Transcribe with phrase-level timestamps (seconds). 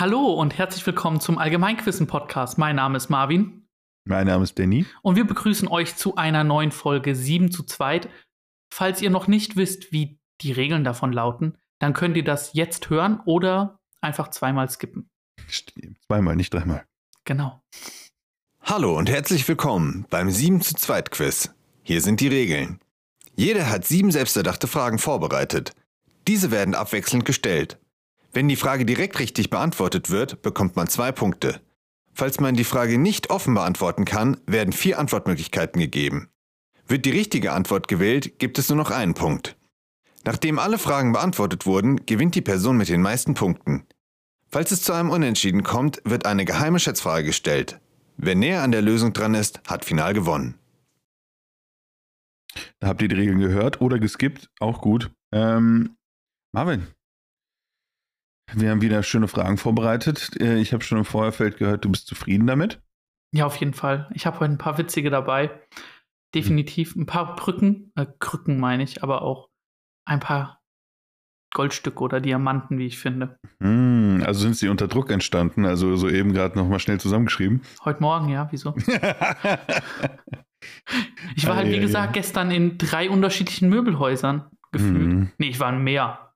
[0.00, 2.56] Hallo und herzlich willkommen zum Allgemeinquissen-Podcast.
[2.56, 3.66] Mein Name ist Marvin.
[4.04, 4.86] Mein Name ist Danny.
[5.02, 8.02] Und wir begrüßen euch zu einer neuen Folge 7 zu 2.
[8.72, 12.90] Falls ihr noch nicht wisst, wie die Regeln davon lauten, dann könnt ihr das jetzt
[12.90, 15.10] hören oder einfach zweimal skippen.
[16.06, 16.84] Zweimal, nicht dreimal.
[17.24, 17.60] Genau.
[18.62, 21.52] Hallo und herzlich willkommen beim 7 zu 2 Quiz.
[21.82, 22.78] Hier sind die Regeln.
[23.34, 25.72] Jeder hat sieben selbsterdachte Fragen vorbereitet.
[26.28, 27.80] Diese werden abwechselnd gestellt.
[28.32, 31.60] Wenn die Frage direkt richtig beantwortet wird, bekommt man zwei Punkte.
[32.12, 36.28] Falls man die Frage nicht offen beantworten kann, werden vier Antwortmöglichkeiten gegeben.
[36.86, 39.56] Wird die richtige Antwort gewählt, gibt es nur noch einen Punkt.
[40.24, 43.86] Nachdem alle Fragen beantwortet wurden, gewinnt die Person mit den meisten Punkten.
[44.50, 47.80] Falls es zu einem Unentschieden kommt, wird eine geheime Schätzfrage gestellt.
[48.16, 50.54] Wer näher an der Lösung dran ist, hat final gewonnen.
[52.80, 55.10] Da habt ihr die Regeln gehört oder geskippt, auch gut.
[55.32, 55.96] Ähm,
[56.52, 56.88] Marvin,
[58.54, 60.40] wir haben wieder schöne Fragen vorbereitet.
[60.40, 62.80] Äh, ich habe schon im Vorfeld gehört, du bist zufrieden damit.
[63.32, 64.08] Ja, auf jeden Fall.
[64.14, 65.50] Ich habe heute ein paar witzige dabei.
[66.34, 69.48] Definitiv ein paar Brücken, äh, Krücken meine ich, aber auch
[70.04, 70.58] ein paar
[71.54, 73.38] Goldstücke oder Diamanten, wie ich finde.
[73.60, 77.62] Hm, also sind sie unter Druck entstanden, also so eben gerade nochmal schnell zusammengeschrieben.
[77.84, 78.74] Heute Morgen, ja, wieso?
[81.36, 85.08] ich war halt, wie gesagt, gestern in drei unterschiedlichen Möbelhäusern gefühlt.
[85.08, 85.32] Mhm.
[85.38, 86.27] Nee, ich war in mehr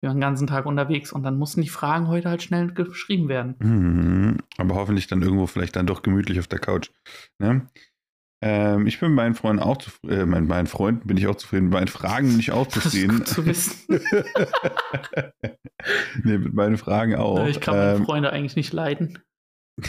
[0.00, 3.28] wir waren den ganzen Tag unterwegs und dann mussten die Fragen heute halt schnell geschrieben
[3.28, 3.56] werden.
[3.58, 4.38] Mhm.
[4.56, 6.90] Aber hoffentlich dann irgendwo vielleicht dann doch gemütlich auf der Couch.
[7.38, 7.68] Ne?
[8.40, 11.34] Ähm, ich bin mit meinen Freunden auch zufrieden, äh, mit meinen Freunden bin ich auch
[11.34, 13.20] zufrieden, mit meinen Fragen bin ich auch zufrieden.
[13.20, 13.76] Das ist gut zu wissen.
[16.22, 17.44] nee, mit meinen Fragen auch.
[17.46, 19.18] Ich kann meine ähm, Freunde eigentlich nicht leiden.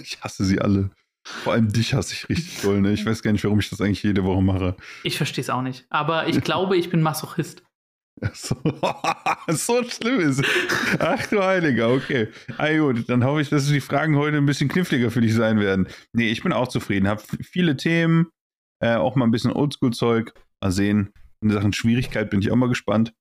[0.00, 0.90] ich hasse sie alle.
[1.24, 2.80] Vor allem dich hasse ich richtig doll.
[2.80, 2.92] Ne?
[2.92, 4.76] Ich weiß gar nicht, warum ich das eigentlich jede Woche mache.
[5.02, 5.86] Ich verstehe es auch nicht.
[5.90, 7.62] Aber ich glaube, ich bin Masochist.
[8.34, 8.56] So,
[9.48, 10.98] so schlimm ist es.
[10.98, 12.28] Ach du Heiliger, okay.
[12.58, 15.58] Ah, gut, dann hoffe ich, dass die Fragen heute ein bisschen kniffliger für dich sein
[15.58, 15.88] werden.
[16.12, 17.08] Nee, ich bin auch zufrieden.
[17.08, 18.30] Habe viele Themen,
[18.80, 20.34] äh, auch mal ein bisschen Oldschool-Zeug.
[20.60, 21.12] Mal sehen.
[21.42, 23.14] In Sachen Schwierigkeit bin ich auch mal gespannt.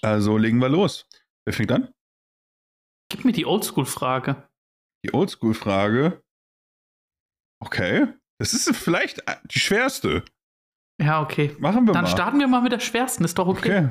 [0.00, 1.06] Also legen wir los.
[1.44, 1.92] Wer fängt an?
[3.10, 4.48] Gib mir die Oldschool-Frage.
[5.04, 6.22] Die Oldschool-Frage?
[7.60, 8.08] Okay.
[8.38, 10.24] Das ist vielleicht die schwerste.
[11.02, 11.56] Ja, okay.
[11.58, 12.08] Machen wir Dann mal.
[12.08, 13.78] Dann starten wir mal mit der schwersten, ist doch okay.
[13.78, 13.88] okay.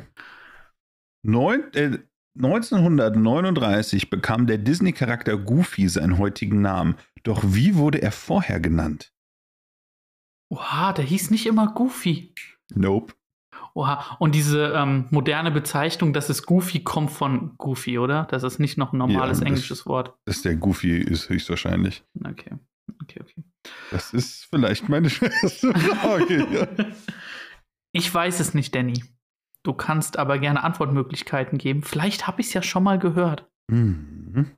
[1.23, 1.99] Neun, äh,
[2.37, 6.95] 1939 bekam der Disney-Charakter Goofy seinen heutigen Namen.
[7.23, 9.13] Doch wie wurde er vorher genannt?
[10.49, 12.33] Oha, der hieß nicht immer Goofy.
[12.73, 13.13] Nope.
[13.73, 18.25] Oha, und diese ähm, moderne Bezeichnung, dass es Goofy kommt von Goofy, oder?
[18.25, 20.13] Das ist nicht noch ein normales ja, englisches Wort.
[20.25, 22.03] Das ist der Goofy ist höchstwahrscheinlich.
[22.19, 22.57] Okay,
[23.01, 23.43] okay, okay.
[23.91, 26.95] Das ist vielleicht meine schwerste Frage.
[27.93, 29.03] Ich weiß es nicht, Danny.
[29.63, 31.83] Du kannst aber gerne Antwortmöglichkeiten geben.
[31.83, 33.51] Vielleicht habe ich es ja schon mal gehört.
[33.69, 34.57] Mhm.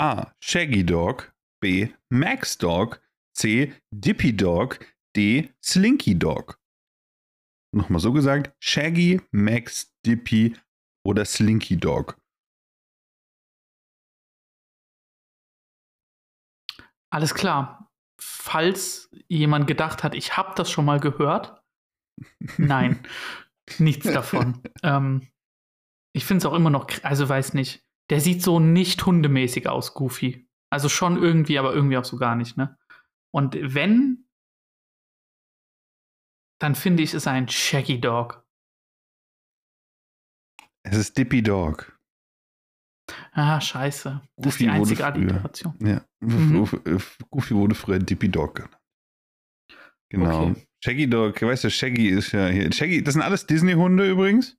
[0.00, 0.32] A.
[0.40, 1.34] Shaggy Dog.
[1.60, 1.92] B.
[2.08, 3.02] Max Dog.
[3.34, 3.74] C.
[3.90, 4.78] Dippy Dog.
[5.14, 5.52] D.
[5.62, 6.58] Slinky Dog.
[7.74, 10.56] Nochmal so gesagt: Shaggy, Max, Dippy
[11.04, 12.18] oder Slinky Dog.
[17.10, 17.85] Alles klar
[18.18, 21.62] falls jemand gedacht hat, ich habe das schon mal gehört.
[22.56, 23.06] Nein,
[23.78, 24.62] nichts davon.
[24.82, 25.28] Ähm,
[26.14, 29.94] ich finde es auch immer noch, also weiß nicht, der sieht so nicht hundemäßig aus,
[29.94, 30.48] Goofy.
[30.70, 32.78] Also schon irgendwie, aber irgendwie auch so gar nicht, ne?
[33.32, 34.26] Und wenn,
[36.58, 38.46] dann finde ich es ein Shaggy Dog.
[40.82, 41.95] Es ist Dippy Dog.
[43.32, 44.20] Ah, scheiße.
[44.36, 45.74] Das Goofy ist die einzige Alliteration.
[45.80, 46.04] Ja.
[46.20, 46.66] Mhm.
[47.30, 48.78] Goofy wurde früher Dippy Dog genannt.
[50.08, 50.50] Genau.
[50.50, 50.66] Okay.
[50.84, 52.72] Shaggy Dog, weißt du, Shaggy ist ja hier.
[52.72, 54.56] Shaggy, das sind alles Disney-Hunde übrigens.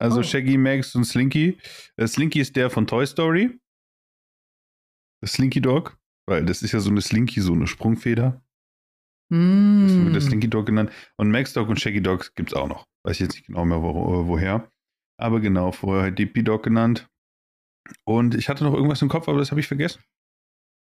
[0.00, 0.22] Also oh.
[0.22, 1.58] Shaggy, Max und Slinky.
[1.96, 3.58] Äh, Slinky ist der von Toy Story.
[5.22, 5.96] Das Slinky Dog.
[6.26, 8.42] Weil das ist ja so eine Slinky, so eine Sprungfeder.
[9.30, 9.86] Mm.
[9.86, 10.90] Das wird der Slinky Dog genannt.
[11.16, 12.86] Und Max Dog und Shaggy Dog gibt es auch noch.
[13.04, 14.70] Weiß ich jetzt nicht genau mehr wo, woher.
[15.20, 17.08] Aber genau, vorher halt Dippy Dog genannt.
[18.04, 20.02] Und ich hatte noch irgendwas im Kopf, aber das habe ich vergessen.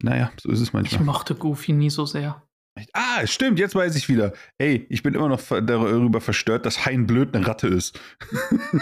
[0.02, 1.02] Naja, so ist es manchmal.
[1.02, 2.44] Ich mochte Goofy nie so sehr.
[2.94, 4.34] Ah, stimmt, jetzt weiß ich wieder.
[4.58, 8.00] Ey, ich bin immer noch darüber verstört, dass Hein Blöd eine Ratte ist.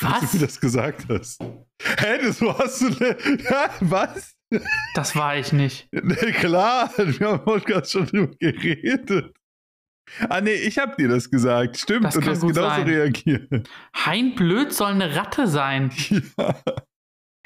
[0.00, 0.20] Was?
[0.20, 1.40] Dass du mir das gesagt hast.
[1.82, 2.88] Hä, das warst du.
[2.90, 3.16] Ne?
[3.44, 4.34] Ja, was?
[4.94, 5.88] Das war ich nicht.
[5.92, 9.34] Nee, klar, wir haben Podcast schon drüber geredet.
[10.28, 11.78] Ah, nee, ich hab dir das gesagt.
[11.78, 12.88] Stimmt, das und du hast genauso sein.
[12.88, 13.68] reagiert.
[13.94, 15.90] Hein Blöd soll eine Ratte sein.
[16.10, 16.54] Ja.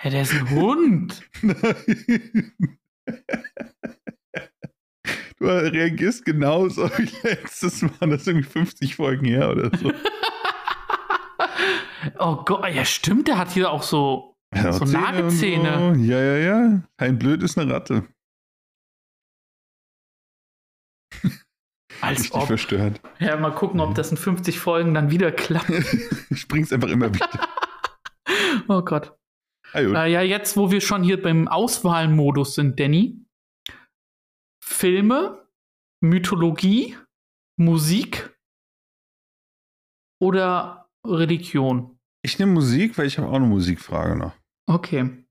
[0.03, 1.23] Hä, der ist ein Hund.
[5.39, 8.11] Du reagierst genauso wie letztes Mal.
[8.11, 9.93] Das ist irgendwie 50 Folgen her oder so.
[12.21, 15.95] oh Gott, ja stimmt, der hat hier auch so Ja, So Nagezähne.
[15.97, 16.01] So.
[16.01, 16.83] Ja, ja, ja.
[16.97, 18.07] Ein Blöd ist eine Ratte.
[22.01, 22.47] Als Richtig ob.
[22.47, 23.01] verstört.
[23.19, 25.71] Ja, mal gucken, ob das in 50 Folgen dann wieder klappt.
[26.31, 27.29] Ich bring's einfach immer wieder.
[28.69, 29.13] Oh Gott.
[29.73, 29.81] Ah.
[29.81, 33.19] Äh, ja, jetzt, wo wir schon hier beim Auswahlmodus sind, Danny.
[34.63, 35.47] Filme,
[36.01, 36.97] Mythologie,
[37.59, 38.37] Musik
[40.21, 41.99] oder Religion?
[42.25, 44.33] Ich nehme Musik, weil ich habe auch eine Musikfrage noch.
[44.67, 45.25] Okay.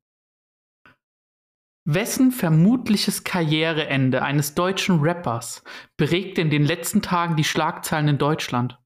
[1.86, 5.64] Wessen vermutliches Karriereende eines deutschen Rappers
[5.98, 8.80] prägte in den letzten Tagen die Schlagzeilen in Deutschland?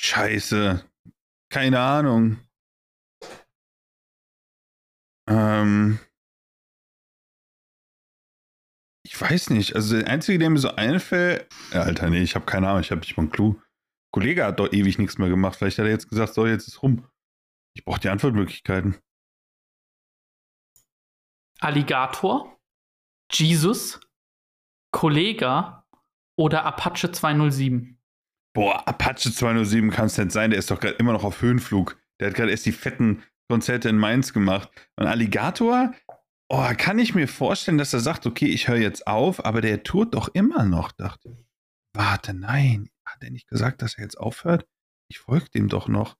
[0.00, 0.84] Scheiße.
[1.50, 2.38] Keine Ahnung.
[5.28, 5.98] Ähm.
[9.04, 9.74] Ich weiß nicht.
[9.74, 11.52] Also der einzige, der mir so einfällt.
[11.72, 12.80] Ja, Alter, nee, ich habe keine Ahnung.
[12.80, 13.60] Ich habe nicht mal einen Clou.
[14.12, 15.56] Kollege hat doch ewig nichts mehr gemacht.
[15.56, 17.08] Vielleicht hat er jetzt gesagt, so, jetzt ist rum.
[17.74, 18.98] Ich brauche die Antwortmöglichkeiten.
[21.60, 22.58] Alligator,
[23.30, 24.00] Jesus,
[24.92, 25.86] Kollega
[26.36, 27.98] oder Apache 207?
[28.54, 30.50] Boah, Apache 207 kann es nicht sein.
[30.50, 31.98] Der ist doch gerade immer noch auf Höhenflug.
[32.20, 34.70] Der hat gerade erst die fetten Konzerte in Mainz gemacht.
[34.96, 35.92] Und Alligator,
[36.48, 39.82] oh, kann ich mir vorstellen, dass er sagt, okay, ich höre jetzt auf, aber der
[39.82, 41.46] tut doch immer noch, dachte ich.
[41.94, 42.88] Warte, nein.
[43.04, 44.66] Hat er nicht gesagt, dass er jetzt aufhört?
[45.10, 46.16] Ich folge dem doch noch.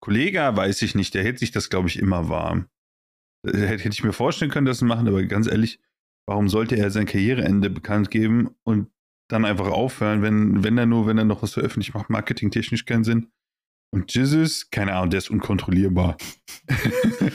[0.00, 2.68] Kollege weiß ich nicht, der hält sich das, glaube ich, immer warm.
[3.46, 5.78] Äh, Hätte ich mir vorstellen können, das zu machen, aber ganz ehrlich,
[6.26, 8.90] warum sollte er sein Karriereende bekannt geben und
[9.28, 13.04] dann einfach aufhören, wenn, wenn er nur, wenn er noch was veröffentlicht, macht marketingtechnisch keinen
[13.04, 13.30] Sinn.
[13.94, 16.16] Und Jesus, keine Ahnung, der ist unkontrollierbar.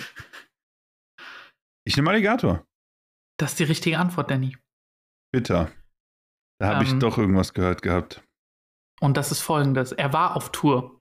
[1.86, 2.66] ich nehme Alligator.
[3.40, 4.58] Das ist die richtige Antwort, Danny.
[5.32, 5.72] Bitter.
[6.60, 7.00] Da habe ich Ähm.
[7.00, 8.24] doch irgendwas gehört gehabt.
[9.00, 9.92] Und das ist folgendes.
[9.92, 11.00] Er war auf Tour.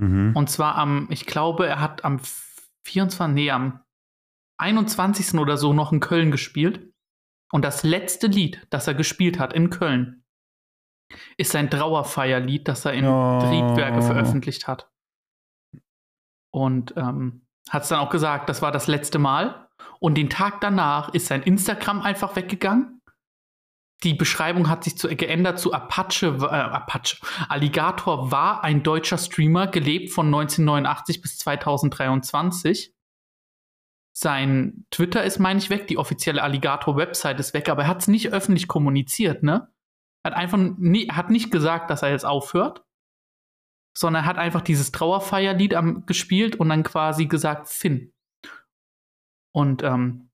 [0.00, 0.36] Mhm.
[0.36, 2.20] Und zwar am, ich glaube, er hat am
[2.86, 3.82] 24, nee, am
[4.60, 5.34] 21.
[5.40, 6.92] oder so noch in Köln gespielt.
[7.50, 10.24] Und das letzte Lied, das er gespielt hat in Köln,
[11.36, 13.40] ist sein Trauerfeierlied, das er in Oh.
[13.40, 14.90] Triebwerke veröffentlicht hat.
[16.50, 19.68] Und ähm, hat es dann auch gesagt, das war das letzte Mal.
[20.00, 23.02] Und den Tag danach ist sein Instagram einfach weggegangen.
[24.02, 27.16] Die Beschreibung hat sich zu, geändert zu Apache, äh, Apache.
[27.48, 32.94] Alligator war ein deutscher Streamer, gelebt von 1989 bis 2023.
[34.12, 38.08] Sein Twitter ist, meine ich, weg, die offizielle Alligator-Website ist weg, aber er hat es
[38.08, 39.70] nicht öffentlich kommuniziert, ne?
[40.26, 42.84] Hat einfach nie, hat nicht gesagt, dass er jetzt aufhört,
[43.96, 48.12] sondern hat einfach dieses Trauerfeierlied am, gespielt und dann quasi gesagt, Finn.
[49.54, 50.30] Und ähm,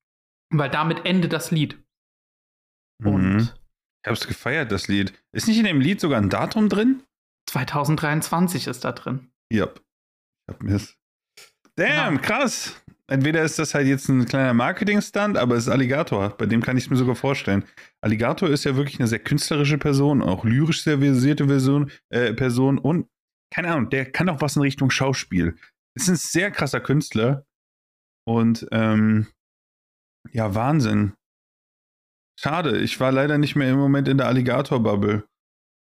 [0.50, 1.78] weil damit endet das Lied.
[3.04, 3.38] Und Mhm.
[4.04, 5.12] Ich habe es gefeiert, das Lied.
[5.32, 7.04] Ist nicht in dem Lied sogar ein Datum drin?
[7.48, 9.30] 2023 ist da drin.
[9.52, 9.66] Ja.
[9.66, 10.96] Ich hab mir's.
[11.76, 12.26] Damn, Genau.
[12.26, 12.81] krass.
[13.12, 16.30] Entweder ist das halt jetzt ein kleiner Marketing-Stunt, aber es ist Alligator.
[16.30, 17.64] Bei dem kann ich es mir sogar vorstellen.
[18.00, 22.78] Alligator ist ja wirklich eine sehr künstlerische Person, auch lyrisch sehr versierte Version, äh, Person
[22.78, 23.08] und
[23.52, 25.56] keine Ahnung, der kann auch was in Richtung Schauspiel.
[25.94, 27.44] Ist ein sehr krasser Künstler
[28.26, 29.26] und ähm,
[30.30, 31.12] ja, Wahnsinn.
[32.40, 35.28] Schade, ich war leider nicht mehr im Moment in der Alligator-Bubble.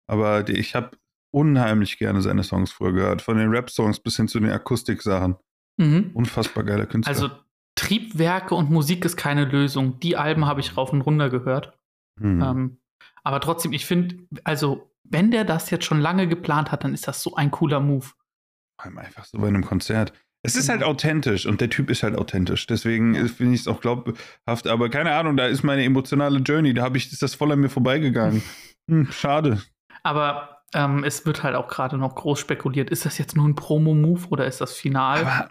[0.09, 0.97] Aber ich habe
[1.33, 3.21] unheimlich gerne seine Songs früher gehört.
[3.21, 5.37] Von den Rap-Songs bis hin zu den Akustik-Sachen.
[5.77, 6.11] Mhm.
[6.13, 7.13] Unfassbar geiler Künstler.
[7.13, 7.29] Also
[7.75, 9.99] Triebwerke und Musik ist keine Lösung.
[9.99, 11.77] Die Alben habe ich rauf und runter gehört.
[12.19, 12.41] Hm.
[12.41, 12.77] Ähm,
[13.23, 17.07] aber trotzdem, ich finde, also wenn der das jetzt schon lange geplant hat, dann ist
[17.07, 18.05] das so ein cooler Move.
[18.05, 20.13] Vor allem einfach so bei einem Konzert.
[20.45, 22.67] Es ist halt authentisch und der Typ ist halt authentisch.
[22.67, 24.67] Deswegen finde ich es auch glaubhaft.
[24.67, 26.73] Aber keine Ahnung, da ist meine emotionale Journey.
[26.73, 28.43] Da habe ich, ist das voll an mir vorbeigegangen.
[28.91, 29.61] Hm, schade.
[30.03, 32.89] Aber ähm, es wird halt auch gerade noch groß spekuliert.
[32.89, 35.21] Ist das jetzt nur ein Promo-Move oder ist das Final?
[35.21, 35.49] Aber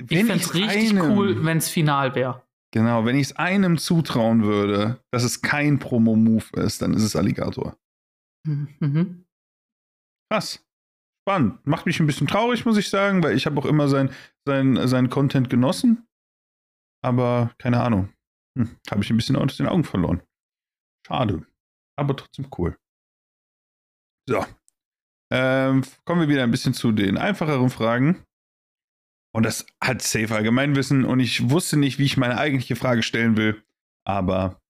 [0.00, 2.42] ich wenn fände es richtig einem- cool, wenn es final wäre.
[2.72, 7.16] Genau, wenn ich es einem zutrauen würde, dass es kein Promo-Move ist, dann ist es
[7.16, 7.78] Alligator.
[8.46, 9.24] Mhm.
[10.30, 10.64] Krass.
[11.26, 11.66] Spannend.
[11.66, 14.10] Macht mich ein bisschen traurig, muss ich sagen, weil ich habe auch immer sein,
[14.46, 16.06] sein, sein Content genossen.
[17.02, 18.12] Aber keine Ahnung.
[18.58, 20.22] Hm, habe ich ein bisschen aus den Augen verloren.
[21.06, 21.46] Schade.
[21.98, 22.76] Aber trotzdem cool.
[24.28, 24.44] So.
[25.32, 28.24] Ähm, kommen wir wieder ein bisschen zu den einfacheren Fragen.
[29.34, 33.36] Und das hat safe Allgemeinwissen und ich wusste nicht, wie ich meine eigentliche Frage stellen
[33.36, 33.62] will.
[34.04, 34.60] Aber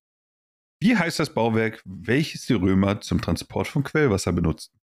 [0.83, 4.79] wie heißt das Bauwerk, welches die Römer zum Transport von Quellwasser benutzten?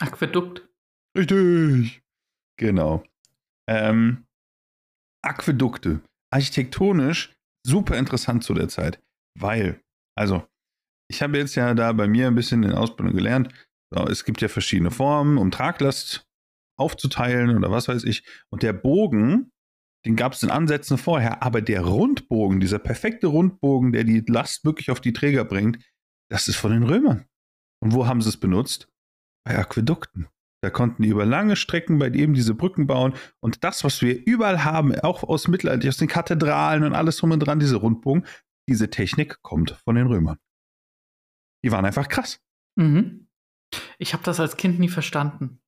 [0.00, 0.68] Aquädukt.
[1.16, 2.02] Richtig.
[2.58, 3.04] Genau.
[3.68, 4.26] Ähm,
[5.22, 6.00] Aquädukte.
[6.30, 7.34] Architektonisch
[7.66, 9.02] super interessant zu der Zeit,
[9.38, 9.80] weil,
[10.16, 10.46] also,
[11.08, 13.52] ich habe jetzt ja da bei mir ein bisschen in Ausbildung gelernt,
[13.90, 16.25] so, es gibt ja verschiedene Formen, um Traglast
[16.76, 18.24] aufzuteilen oder was weiß ich.
[18.50, 19.52] Und der Bogen,
[20.04, 24.64] den gab es in Ansätzen vorher, aber der Rundbogen, dieser perfekte Rundbogen, der die Last
[24.64, 25.78] wirklich auf die Träger bringt,
[26.30, 27.26] das ist von den Römern.
[27.82, 28.88] Und wo haben sie es benutzt?
[29.44, 30.28] Bei Aquädukten.
[30.62, 33.14] Da konnten die über lange Strecken bei eben diese Brücken bauen.
[33.40, 37.30] Und das, was wir überall haben, auch aus Mittelalter, aus den Kathedralen und alles drum
[37.30, 38.26] und dran, diese Rundbogen,
[38.68, 40.38] diese Technik kommt von den Römern.
[41.64, 42.40] Die waren einfach krass.
[42.76, 43.28] Mhm.
[43.98, 45.60] Ich habe das als Kind nie verstanden.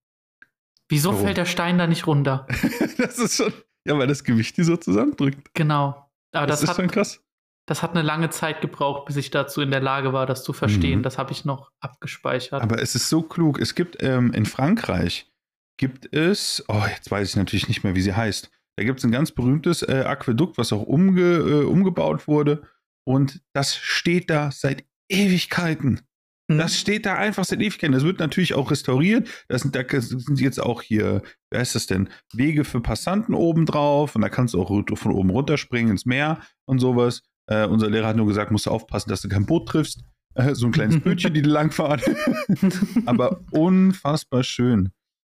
[0.89, 1.25] Wieso Warum?
[1.25, 2.47] fällt der Stein da nicht runter?
[2.99, 3.53] das ist schon,
[3.87, 5.55] ja, weil das Gewicht die so zusammendrückt.
[5.55, 6.11] Genau.
[6.33, 7.23] Aber Das, das, ist hat, schon krass.
[7.67, 10.53] das hat eine lange Zeit gebraucht, bis ich dazu in der Lage war, das zu
[10.53, 11.01] verstehen.
[11.01, 11.03] Mhm.
[11.03, 12.63] Das habe ich noch abgespeichert.
[12.63, 13.61] Aber es ist so klug.
[13.61, 15.31] Es gibt ähm, in Frankreich
[15.79, 18.51] gibt es, oh, jetzt weiß ich natürlich nicht mehr, wie sie heißt.
[18.77, 22.63] Da gibt es ein ganz berühmtes äh, Aquädukt, was auch umge, äh, umgebaut wurde.
[23.05, 26.03] Und das steht da seit Ewigkeiten.
[26.51, 26.59] Hm?
[26.59, 27.93] Das steht da einfach seit Ewigkeiten.
[27.93, 29.29] Das wird natürlich auch restauriert.
[29.49, 34.15] Das sind, da sind jetzt auch hier, wie heißt das denn, Wege für Passanten obendrauf.
[34.15, 37.23] Und da kannst du auch von oben runterspringen ins Meer und sowas.
[37.47, 40.03] Äh, unser Lehrer hat nur gesagt, musst du aufpassen, dass du kein Boot triffst.
[40.35, 42.01] Äh, so ein kleines Bötchen, die da langfahren.
[43.07, 44.91] Aber unfassbar schön.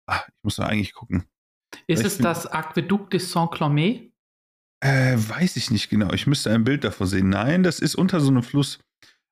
[0.06, 1.24] Ah, ich muss da eigentlich gucken.
[1.86, 4.12] ist ich es bin- das Aquäduc de Saint-Clomet?
[4.80, 6.12] Äh, weiß ich nicht genau.
[6.12, 7.30] Ich müsste ein Bild davon sehen.
[7.30, 8.78] Nein, das ist unter so einem Fluss.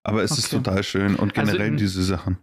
[0.05, 0.63] Aber es ist Okay.
[0.63, 2.39] total schön und Also generell in- diese Sachen.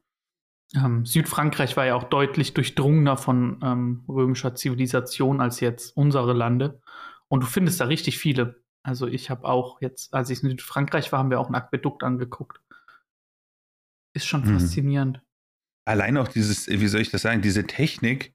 [0.76, 6.80] Ähm, Südfrankreich war ja auch deutlich durchdrungener von ähm, römischer Zivilisation als jetzt unsere Lande.
[7.28, 8.64] Und du findest da richtig viele.
[8.84, 12.04] Also ich habe auch jetzt, als ich in Südfrankreich war, haben wir auch ein Aquädukt
[12.04, 12.62] angeguckt.
[14.16, 14.60] Ist schon Mhm.
[14.60, 15.22] faszinierend.
[15.86, 18.34] Allein auch dieses, wie soll ich das sagen, diese Technik,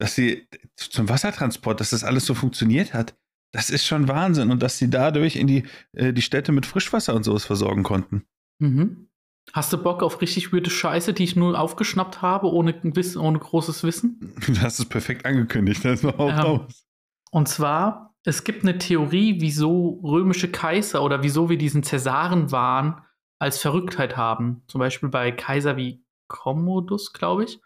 [0.00, 3.16] dass sie zum Wassertransport, dass das alles so funktioniert hat,
[3.52, 4.50] das ist schon Wahnsinn.
[4.50, 8.24] Und dass sie dadurch in die, äh, die Städte mit Frischwasser und sowas versorgen konnten.
[8.58, 9.08] Mhm.
[9.52, 13.38] Hast du Bock auf richtig weirde Scheiße, die ich nur aufgeschnappt habe, ohne, Wissen, ohne
[13.38, 14.34] großes Wissen?
[14.46, 15.84] Du hast es perfekt angekündigt.
[15.84, 16.86] Das war auch Ähm, raus.
[17.30, 23.02] Und zwar, es gibt eine Theorie, wieso römische Kaiser oder wieso wir diesen Cäsarenwahn
[23.38, 24.62] als Verrücktheit haben.
[24.66, 27.60] Zum Beispiel bei Kaiser wie Commodus, glaube ich.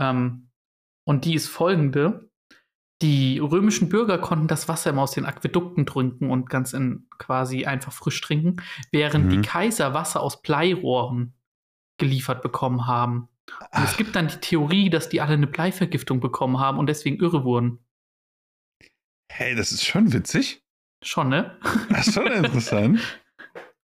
[0.00, 0.48] Ähm,
[1.04, 2.27] und die ist folgende.
[3.00, 7.64] Die römischen Bürger konnten das Wasser immer aus den Aquädukten trinken und ganz in quasi
[7.64, 8.56] einfach frisch trinken,
[8.90, 9.30] während Mhm.
[9.30, 11.34] die Kaiser Wasser aus Bleirohren
[11.98, 13.28] geliefert bekommen haben.
[13.72, 17.18] Und es gibt dann die Theorie, dass die alle eine Bleivergiftung bekommen haben und deswegen
[17.20, 17.78] irre wurden.
[19.30, 20.64] hey, das ist schon witzig.
[21.02, 21.56] Schon, ne?
[21.90, 23.00] Das ist schon interessant.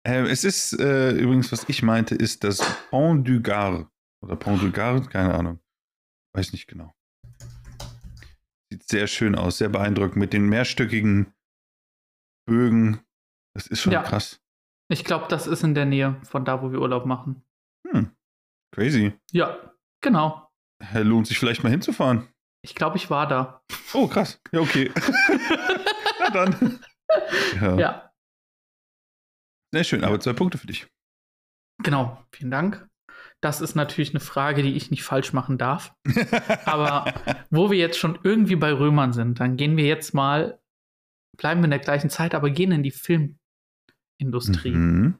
[0.03, 3.87] ähm, es ist äh, übrigens, was ich meinte, ist das Pont du Gard.
[4.21, 5.59] Oder Pont du Gard, keine Ahnung.
[6.35, 6.93] Weiß nicht genau.
[8.73, 11.31] Sieht sehr schön aus, sehr beeindruckend mit den mehrstöckigen
[12.47, 13.01] Bögen.
[13.55, 14.01] Das ist schon Ja.
[14.01, 14.41] krass.
[14.89, 17.45] Ich glaube, das ist in der Nähe von da, wo wir Urlaub machen.
[17.87, 18.09] Hm.
[18.73, 19.13] Crazy.
[19.31, 20.49] Ja, genau.
[20.91, 22.27] Lohnt sich vielleicht mal hinzufahren.
[22.63, 23.63] Ich glaube, ich war da.
[23.93, 24.41] Oh, krass.
[24.51, 24.91] Ja, okay.
[26.19, 26.79] Na dann.
[27.61, 27.77] Ja.
[27.77, 28.13] Ja,
[29.71, 30.87] Sehr schön, aber zwei Punkte für dich.
[31.83, 32.25] genau.
[32.33, 32.89] Vielen Dank.
[33.43, 35.93] Das ist natürlich eine Frage, die ich nicht falsch machen darf.
[36.65, 37.13] Aber
[37.49, 40.61] wo wir jetzt schon irgendwie bei Römern sind, dann gehen wir jetzt mal,
[41.35, 44.71] bleiben wir in der gleichen Zeit, aber gehen in die Filmindustrie.
[44.71, 45.15] Mhm.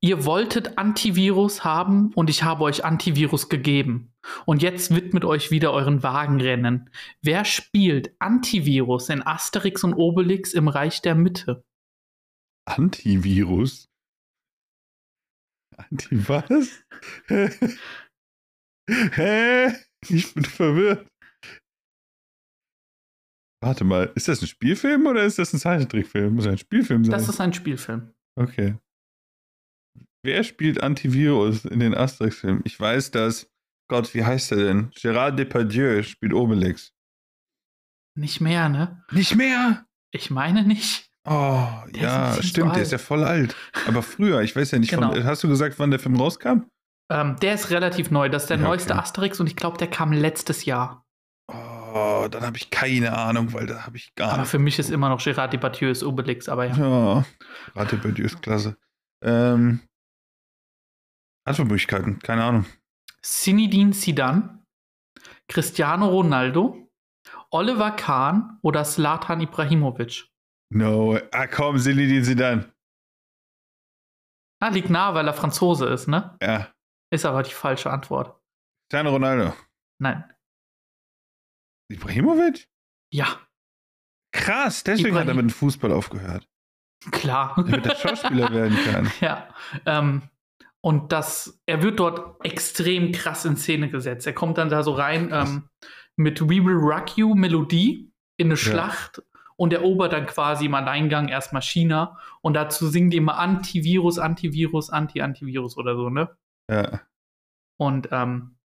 [0.00, 4.14] Ihr wolltet Antivirus haben und ich habe euch Antivirus gegeben.
[4.46, 6.88] Und jetzt widmet euch wieder euren Wagenrennen.
[7.20, 11.64] Wer spielt Antivirus in Asterix und Obelix im Reich der Mitte?
[12.64, 13.90] Antivirus?
[15.76, 16.84] Anti was?
[18.88, 19.72] Hä?
[20.08, 21.08] Ich bin verwirrt.
[23.62, 26.34] Warte mal, ist das ein Spielfilm oder ist das ein Zeichentrickfilm?
[26.34, 27.12] Muss ein Spielfilm sein.
[27.12, 28.14] Das ist ein Spielfilm.
[28.38, 28.76] okay.
[30.24, 32.62] Wer spielt Antivirus in den Asterix-Filmen?
[32.64, 33.48] Ich weiß, dass.
[33.88, 34.90] Gott, wie heißt er denn?
[34.90, 36.92] Gérard Depardieu spielt Obelix.
[38.16, 39.04] Nicht mehr, ne?
[39.12, 39.86] Nicht mehr?
[40.10, 41.08] Ich meine nicht.
[41.28, 43.54] Oh, Der ja, stimmt, der ist ja voll alt.
[43.86, 45.12] Aber früher, ich weiß ja nicht, Genau.
[45.12, 46.66] von, hast du gesagt, wann der Film rauskam?
[47.10, 48.28] Ähm, der ist relativ neu.
[48.28, 48.68] Das ist der Ja, okay.
[48.70, 51.04] neueste Asterix und ich glaube, der kam letztes Jahr.
[51.52, 54.50] Oh, dann habe ich keine Ahnung, weil da habe ich gar Aber nicht.
[54.50, 57.24] für mich ist immer noch Gérard Depardieu ist Obelix, aber ja.
[57.74, 58.76] Ja, bei dir ist klasse.
[59.22, 59.80] Ähm,
[61.44, 62.66] Antwortmöglichkeiten, keine Ahnung.
[63.22, 64.62] Zinedine Zidane,
[65.48, 66.88] Cristiano Ronaldo,
[67.50, 70.28] Oliver Kahn oder Slatan Ibrahimovic?
[70.70, 72.72] No, ah komm, Zinedine Zidane.
[74.60, 76.36] Ah, liegt nah, weil er Franzose ist, ne?
[76.42, 76.72] Ja,
[77.12, 78.40] Ist aber die falsche Antwort.
[78.88, 79.54] Cristiano Ronaldo.
[80.00, 80.24] Nein.
[81.90, 82.68] Ibrahimovic?
[83.12, 83.40] Ja,
[84.32, 86.46] Krass, deswegen hat er Ibrahim- mit dem Fußball aufgehört.
[87.10, 87.54] klar.
[87.56, 89.10] Damit er Schauspieler werden kann.
[89.20, 89.48] ja.
[89.86, 90.28] Ähm,
[90.82, 94.26] und das, er wird dort extrem krass in Szene gesetzt.
[94.26, 95.68] Er kommt dann da so rein ähm,
[96.16, 99.22] mit We Will Rock You Melodie in eine Schlacht
[99.58, 102.18] und erobert dann quasi im Alleingang erstmal China.
[102.42, 106.36] Und dazu singen die immer Antivirus, Antivirus, Anti-Antivirus oder so, ne?
[106.70, 107.00] Ja.
[107.78, 108.56] Und ähm,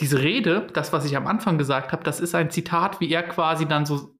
[0.00, 3.22] diese Rede, das, was ich am Anfang gesagt habe, das ist ein Zitat, wie er
[3.22, 4.16] quasi dann so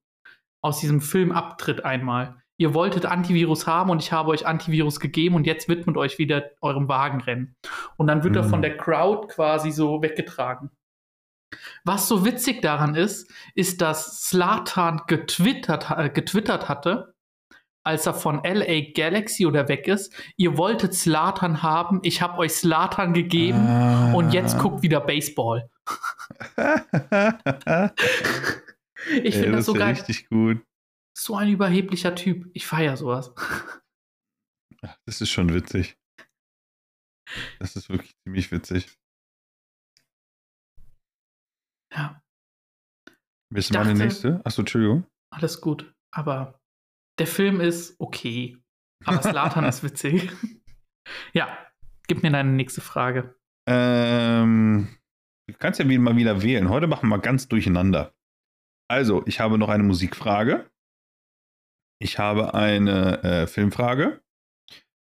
[0.63, 2.41] aus diesem Film abtritt einmal.
[2.57, 6.51] Ihr wolltet Antivirus haben und ich habe euch Antivirus gegeben und jetzt widmet euch wieder
[6.61, 7.55] eurem Wagenrennen.
[7.97, 8.49] Und dann wird er Mhm.
[8.49, 10.69] von der Crowd quasi so weggetragen.
[11.83, 17.13] Was so witzig daran ist, ist, dass Slatan getwittert, äh, getwittert hatte,
[17.83, 20.11] als er von LA Galaxy oder weg ist.
[20.37, 24.13] Ihr wolltet Slatan haben, ich habe euch Slatan gegeben Ah.
[24.13, 25.69] und jetzt guckt wieder Baseball.
[29.23, 29.93] Ich finde das so geil.
[29.93, 30.65] richtig gut.
[31.15, 32.49] So ein überheblicher Typ.
[32.53, 33.31] Ich feiere sowas.
[33.37, 35.95] Ach, Das ist schon witzig.
[37.59, 38.97] Das ist wirklich ziemlich witzig.
[41.95, 42.21] Ja,
[43.55, 44.41] Ich du meine nächste?
[44.45, 45.05] Achso, Entschuldigung.
[45.33, 45.93] alles gut.
[46.13, 46.59] Aber
[47.19, 48.57] der Film ist okay.
[49.05, 50.31] Aber Slatan ist witzig.
[51.33, 51.57] Ja,
[52.07, 53.35] gib mir deine nächste Frage.
[53.67, 54.97] Ähm,
[55.47, 56.69] du kannst ja wieder mal wieder wählen.
[56.69, 58.13] Heute machen wir ganz durcheinander.
[58.89, 60.69] Also, ich habe noch eine Musikfrage.
[61.99, 64.21] Ich habe eine äh, Filmfrage.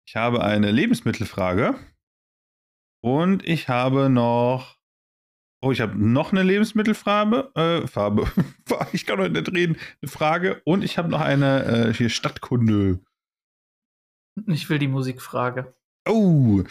[0.07, 1.75] Ich habe eine Lebensmittelfrage.
[3.03, 4.76] Und ich habe noch.
[5.61, 7.51] Oh, ich habe noch eine Lebensmittelfrage.
[7.55, 8.31] Äh, Farbe.
[8.93, 9.77] ich kann heute nicht reden.
[10.01, 10.61] Eine Frage.
[10.65, 12.99] Und ich habe noch eine äh, hier Stadtkunde.
[14.45, 15.73] Ich will die Musikfrage.
[16.07, 16.63] Oh.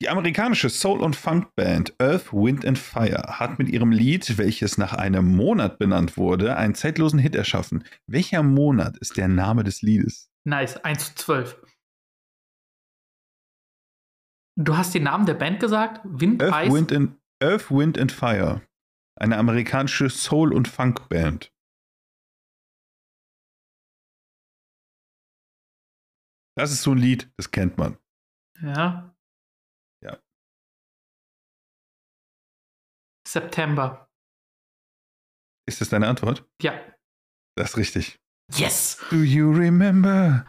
[0.00, 4.92] Die amerikanische Soul- und Funkband Earth, Wind and Fire hat mit ihrem Lied, welches nach
[4.92, 7.84] einem Monat benannt wurde, einen zeitlosen Hit erschaffen.
[8.08, 10.28] Welcher Monat ist der Name des Liedes?
[10.44, 11.56] Nice, 1 zu 12.
[14.56, 16.00] Du hast den Namen der Band gesagt?
[16.04, 16.72] Wind, Earth, Eis?
[16.72, 18.66] Wind and, Earth, Wind and Fire.
[19.20, 21.52] Eine amerikanische Soul- und Funkband.
[26.56, 27.98] Das ist so ein Lied, das kennt man.
[28.60, 29.16] Ja.
[30.04, 30.22] Ja.
[33.26, 34.08] September.
[35.66, 36.48] Ist das deine Antwort?
[36.60, 36.72] Ja.
[37.56, 38.20] Das ist richtig.
[38.52, 38.98] Yes!
[39.10, 40.46] Do you remember?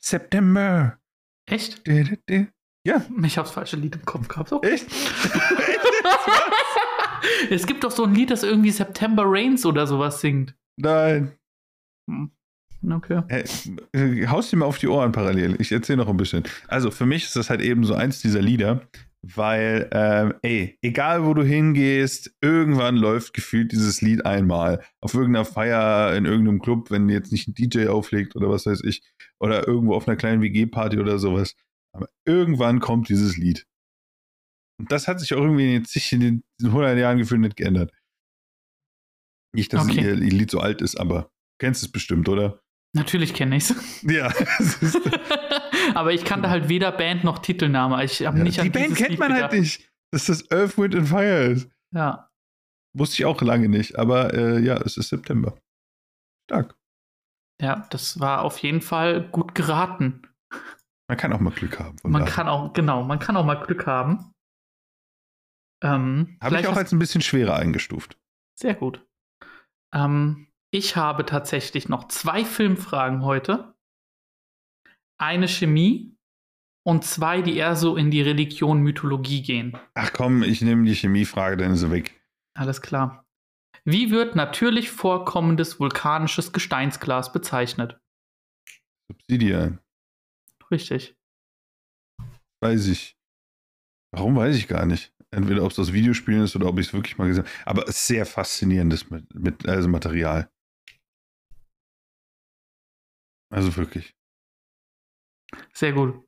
[0.00, 1.00] September.
[1.46, 1.86] Echt?
[2.86, 4.52] Ja, Ich hab's falsche Lied im Kopf gehabt.
[4.52, 4.74] Okay.
[4.74, 4.86] echt?
[7.50, 10.54] es gibt doch so ein Lied, das irgendwie September Rains oder sowas singt.
[10.76, 11.32] Nein.
[12.10, 12.30] Hm.
[12.92, 13.22] Okay.
[13.28, 13.44] Hey,
[13.92, 15.56] äh, haust dir mal auf die Ohren parallel.
[15.58, 16.44] Ich erzähle noch ein bisschen.
[16.68, 18.82] Also für mich ist das halt eben so eins dieser Lieder,
[19.22, 24.84] weil, ähm, ey, egal wo du hingehst, irgendwann läuft gefühlt dieses Lied einmal.
[25.00, 28.82] Auf irgendeiner Feier, in irgendeinem Club, wenn jetzt nicht ein DJ auflegt oder was weiß
[28.84, 29.02] ich,
[29.40, 31.54] oder irgendwo auf einer kleinen WG-Party oder sowas.
[31.94, 33.66] Aber irgendwann kommt dieses Lied.
[34.80, 37.92] Und das hat sich auch irgendwie jetzt sich in den 100 Jahren gefühlt nicht geändert.
[39.54, 40.00] Nicht, dass Okay.
[40.02, 41.28] ihr, Lied so alt ist, aber du
[41.60, 42.60] kennst es bestimmt, oder?
[42.96, 43.74] Natürlich kenne ich's.
[44.02, 44.96] Ja, es ist,
[45.94, 48.02] Aber ich kannte halt weder Band noch Titelname.
[48.04, 49.52] Ich habe ja, nicht die Band kennt Lied man gedacht.
[49.52, 51.68] halt nicht, dass das Earth, Wind and Fire ist.
[51.92, 52.30] Ja.
[52.96, 55.56] Wusste ich auch lange nicht, aber äh, ja, es ist September.
[56.50, 56.76] Stark.
[57.60, 60.22] ja, das war auf jeden Fall gut geraten.
[61.14, 61.96] Man kann auch mal Glück haben.
[62.02, 62.34] Man daher.
[62.34, 64.34] kann auch, genau, man kann auch mal Glück haben.
[65.80, 68.18] Ähm, Habe ich auch als ein bisschen schwerer eingestuft.
[68.58, 69.06] Sehr gut.
[69.94, 73.76] Ähm, ich habe tatsächlich noch zwei Filmfragen heute.
[75.20, 76.16] Eine Chemie
[76.84, 79.78] und zwei, die eher so in die Religion, Mythologie gehen.
[79.94, 82.20] Ach komm, ich nehme die Chemiefrage, dann ist sie weg.
[82.54, 83.24] Alles klar.
[83.84, 88.00] Wie wird natürlich vorkommendes vulkanisches Gesteinsglas bezeichnet?
[89.06, 89.78] Subsidian.
[90.74, 91.16] Richtig.
[92.60, 93.16] Weiß ich.
[94.12, 95.14] Warum weiß ich gar nicht.
[95.30, 97.70] Entweder ob es aus Videospielen ist oder ob ich es wirklich mal gesehen habe.
[97.70, 100.50] Aber es ist sehr faszinierendes mit, mit also Material.
[103.52, 104.16] Also wirklich.
[105.72, 106.26] Sehr gut.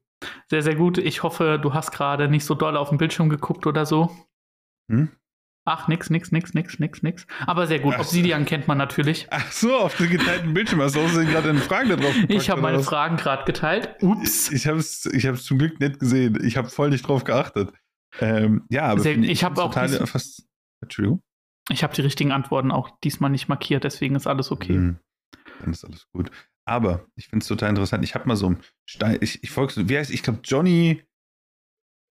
[0.49, 0.99] Sehr, sehr gut.
[0.99, 4.17] Ich hoffe, du hast gerade nicht so doll auf den Bildschirm geguckt oder so.
[4.89, 5.11] Hm?
[5.69, 7.27] Ach, nix, nix, nix, nix, nix, nix.
[7.47, 7.95] Aber sehr gut.
[7.97, 8.01] Ach.
[8.01, 9.27] Obsidian kennt man natürlich.
[9.31, 12.33] Ach so, auf dem geteilten Bildschirm hast du außerdem gerade eine Frage da drauf gepackt,
[12.33, 12.87] Ich habe meine was?
[12.87, 13.91] Fragen gerade geteilt.
[14.01, 14.51] Ups.
[14.53, 16.39] Ich habe es ich hab's zum Glück nicht gesehen.
[16.45, 17.73] Ich habe voll nicht drauf geachtet.
[18.21, 20.47] Ähm, ja, aber Sehr- finde ich habe auch total dies- fast.
[20.81, 21.21] Entschuldigung.
[21.69, 24.75] Ich habe die richtigen Antworten auch diesmal nicht markiert, deswegen ist alles okay.
[24.75, 24.99] Hm,
[25.61, 26.31] Dann ist alles gut.
[26.65, 28.05] Aber ich finde es total interessant.
[28.05, 29.19] Ich habe mal so einen Stein.
[29.21, 31.03] Ich, ich folge so, wie heißt, ich glaube, Johnny.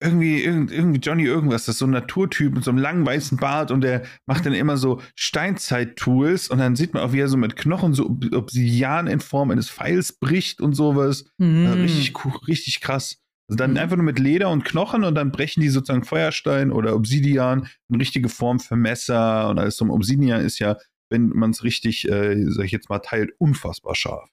[0.01, 3.37] Irgendwie, irgend, irgendwie Johnny irgendwas, das ist so ein Naturtyp mit so einem langen weißen
[3.37, 7.27] Bart und der macht dann immer so Steinzeit-Tools und dann sieht man auch, wie er
[7.27, 11.25] so mit Knochen so Ob- Obsidian in Form eines Pfeils bricht und sowas.
[11.39, 11.65] Hm.
[11.67, 12.13] Also richtig,
[12.47, 13.17] richtig krass.
[13.47, 13.77] Also dann Mhm.
[13.77, 17.95] einfach nur mit Leder und Knochen und dann brechen die sozusagen Feuerstein oder Obsidian in
[17.97, 19.85] richtige Form für Messer und alles so.
[19.85, 20.77] Obsidian ist ja
[21.13, 24.29] wenn man es richtig, äh, sag ich jetzt mal, teilt, unfassbar scharf.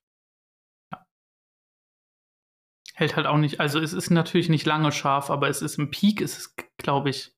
[2.99, 5.89] Hält halt auch nicht, also es ist natürlich nicht lange scharf, aber es ist im
[5.89, 7.33] Peak, ist es, glaube ich,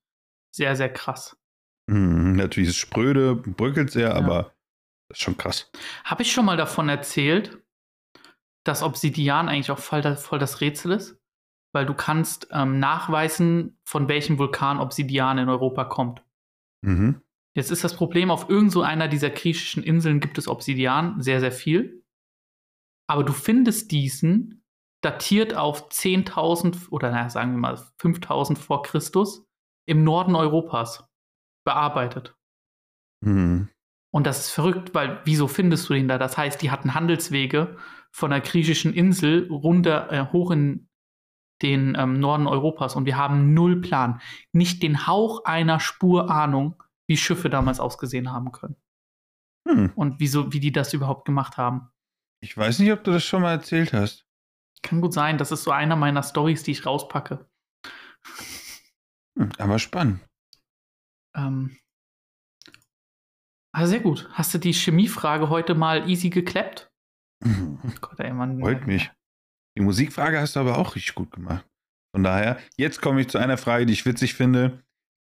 [0.56, 1.36] sehr, sehr krass.
[1.86, 4.14] Mhm, natürlich ist es spröde, bröckelt sehr, ja.
[4.14, 4.54] aber
[5.08, 5.70] das ist schon krass.
[6.02, 7.62] Habe ich schon mal davon erzählt,
[8.64, 11.20] dass Obsidian eigentlich auch voll, voll das Rätsel ist?
[11.74, 16.24] Weil du kannst ähm, nachweisen, von welchem Vulkan Obsidian in Europa kommt.
[16.80, 17.20] Mhm.
[17.54, 21.52] Jetzt ist das Problem, auf irgendeiner so dieser griechischen Inseln gibt es Obsidian, sehr, sehr
[21.52, 22.02] viel.
[23.06, 24.59] Aber du findest diesen
[25.02, 29.46] datiert auf 10.000 oder naja, sagen wir mal 5.000 vor Christus
[29.86, 31.08] im Norden Europas
[31.64, 32.36] bearbeitet.
[33.24, 33.68] Mhm.
[34.12, 36.18] Und das ist verrückt, weil wieso findest du den da?
[36.18, 37.76] Das heißt, die hatten Handelswege
[38.12, 40.88] von der griechischen Insel runter äh, hoch in
[41.62, 44.20] den ähm, Norden Europas und wir haben null Plan,
[44.52, 48.76] nicht den Hauch einer Spur Ahnung, wie Schiffe damals ausgesehen haben können.
[49.68, 49.92] Hm.
[49.94, 51.90] Und wieso, wie die das überhaupt gemacht haben.
[52.42, 54.26] Ich weiß nicht, ob du das schon mal erzählt hast.
[54.82, 57.46] Kann gut sein, das ist so einer meiner Stories, die ich rauspacke.
[59.38, 60.20] Hm, aber spannend.
[61.36, 61.76] Ähm,
[63.72, 64.28] also sehr gut.
[64.32, 66.90] Hast du die Chemiefrage heute mal easy geklappt?
[67.44, 67.78] Mhm.
[68.00, 68.60] Gott, ey, Mann.
[68.60, 69.10] Freut mich.
[69.76, 71.64] Die Musikfrage hast du aber auch richtig gut gemacht.
[72.14, 74.82] Von daher, jetzt komme ich zu einer Frage, die ich witzig finde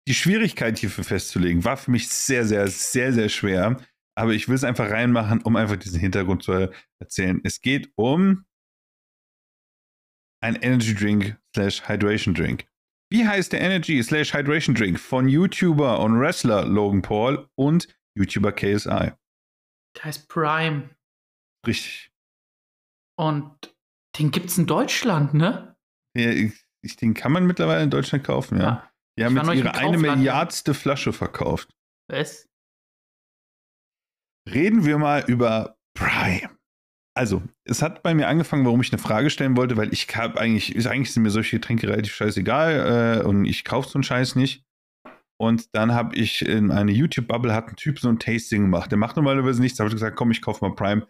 [0.09, 3.77] die Schwierigkeit hierfür festzulegen, war für mich sehr, sehr, sehr, sehr schwer.
[4.15, 7.41] Aber ich will es einfach reinmachen, um einfach diesen Hintergrund zu erzählen.
[7.45, 8.46] Es geht um
[10.43, 12.67] ein Energy Drink slash Hydration Drink.
[13.11, 18.53] Wie heißt der Energy slash Hydration Drink von YouTuber und Wrestler Logan Paul und YouTuber
[18.53, 19.13] KSI?
[19.97, 20.91] Der heißt Prime.
[21.67, 22.11] Richtig.
[23.19, 23.75] Und
[24.19, 25.77] den gibt es in Deutschland, ne?
[26.17, 28.63] Ja, ich, den kann man mittlerweile in Deutschland kaufen, ja.
[28.65, 28.93] ja.
[29.19, 31.75] Die haben jetzt ihre eine Milliardste Flasche verkauft.
[32.09, 32.49] Was?
[34.49, 36.56] Reden wir mal über Prime.
[37.17, 40.39] Also, es hat bei mir angefangen, warum ich eine Frage stellen wollte, weil ich habe
[40.39, 44.03] eigentlich, ist eigentlich sind mir solche Getränke relativ scheißegal äh, und ich kaufe so einen
[44.03, 44.67] Scheiß nicht.
[45.39, 48.91] Und dann habe ich in eine YouTube-Bubble hat ein Typ so ein Tasting gemacht.
[48.91, 49.79] Der macht normalerweise nichts.
[49.79, 51.07] Habe ich gesagt, komm, ich kaufe mal Prime.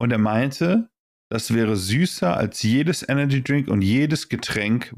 [0.00, 0.90] Und er meinte,
[1.30, 4.94] das wäre süßer als jedes Energy Drink und jedes Getränk,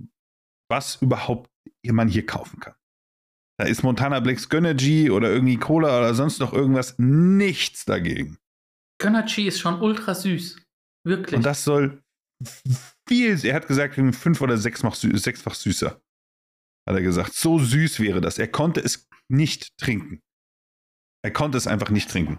[0.71, 1.51] was überhaupt
[1.85, 2.75] man hier kaufen kann.
[3.59, 8.39] Da ist Montana Black's Gönnergy oder irgendwie Cola oder sonst noch irgendwas nichts dagegen.
[9.03, 10.63] Gönnergy ist schon ultra süß.
[11.05, 11.37] Wirklich.
[11.37, 12.03] Und das soll
[13.09, 16.01] viel, er hat gesagt, fünf oder sechsfach, sechsfach süßer.
[16.89, 17.35] Hat er gesagt.
[17.35, 18.39] So süß wäre das.
[18.39, 20.21] Er konnte es nicht trinken.
[21.25, 22.39] Er konnte es einfach nicht trinken.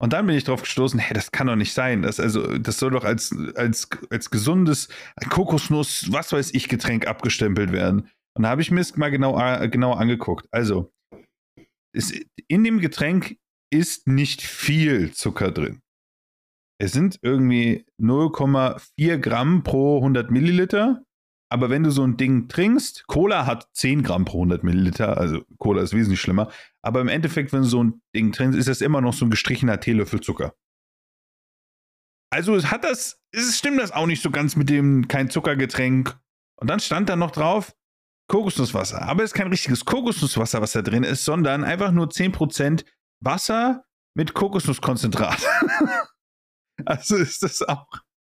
[0.00, 2.02] Und dann bin ich drauf gestoßen, hey, das kann doch nicht sein.
[2.02, 4.88] Das, also, das soll doch als, als, als gesundes
[5.28, 8.08] Kokosnuss, was weiß ich, Getränk abgestempelt werden.
[8.34, 9.34] Und da habe ich mir es mal genau,
[9.68, 10.46] genau angeguckt.
[10.52, 10.92] Also,
[11.92, 12.12] es,
[12.46, 13.38] in dem Getränk
[13.70, 15.82] ist nicht viel Zucker drin.
[16.80, 21.02] Es sind irgendwie 0,4 Gramm pro 100 Milliliter.
[21.50, 25.42] Aber wenn du so ein Ding trinkst, Cola hat 10 Gramm pro 100 Milliliter, also
[25.56, 26.50] Cola ist wesentlich schlimmer.
[26.82, 29.30] Aber im Endeffekt, wenn du so ein Ding trinkst, ist das immer noch so ein
[29.30, 30.54] gestrichener Teelöffel Zucker.
[32.30, 36.18] Also hat das, es stimmt das auch nicht so ganz mit dem kein Zuckergetränk.
[36.60, 37.74] Und dann stand da noch drauf,
[38.28, 39.02] Kokosnusswasser.
[39.02, 42.84] Aber es ist kein richtiges Kokosnusswasser, was da drin ist, sondern einfach nur 10%
[43.20, 45.38] Wasser mit Kokosnusskonzentrat.
[46.84, 47.88] also ist das auch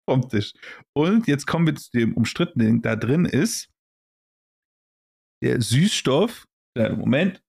[0.09, 0.53] vom Tisch.
[0.97, 3.71] Und jetzt kommen wir zu dem umstrittenen, da drin ist
[5.43, 6.47] der Süßstoff,
[6.77, 7.43] kleinen Moment,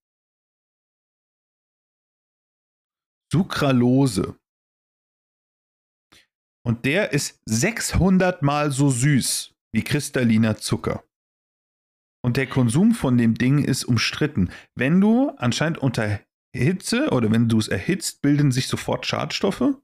[3.32, 4.40] Sucralose.
[6.66, 11.04] Und der ist 600 mal so süß wie kristalliner Zucker.
[12.24, 14.52] Und der Konsum von dem Ding ist umstritten.
[14.76, 16.20] Wenn du anscheinend unter
[16.56, 19.76] Hitze oder wenn du es erhitzt, bilden sich sofort Schadstoffe,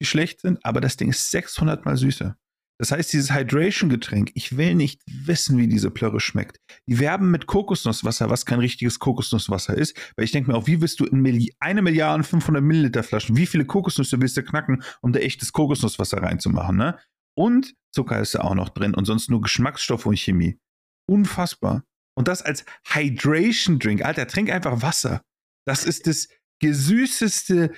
[0.00, 2.36] die schlecht sind, aber das Ding ist 600 mal süßer.
[2.80, 6.58] Das heißt, dieses Hydration-Getränk, ich will nicht wissen, wie diese Plörre schmeckt.
[6.88, 10.80] Die werben mit Kokosnusswasser, was kein richtiges Kokosnusswasser ist, weil ich denke mir auch, wie
[10.80, 14.82] willst du in Milli eine Milliarde 500 Milliliter Flaschen, wie viele Kokosnüsse willst du knacken,
[15.02, 16.98] um da echtes Kokosnusswasser reinzumachen, ne?
[17.36, 20.58] Und Zucker ist da auch noch drin und sonst nur Geschmacksstoff und Chemie.
[21.08, 21.84] Unfassbar.
[22.16, 24.04] Und das als Hydration Drink.
[24.04, 25.22] Alter, trink einfach Wasser.
[25.66, 26.28] Das ist das
[26.60, 27.72] gesüßeste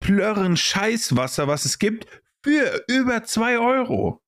[0.00, 2.06] Plörren-Scheißwasser, was es gibt,
[2.44, 4.22] für über 2 Euro.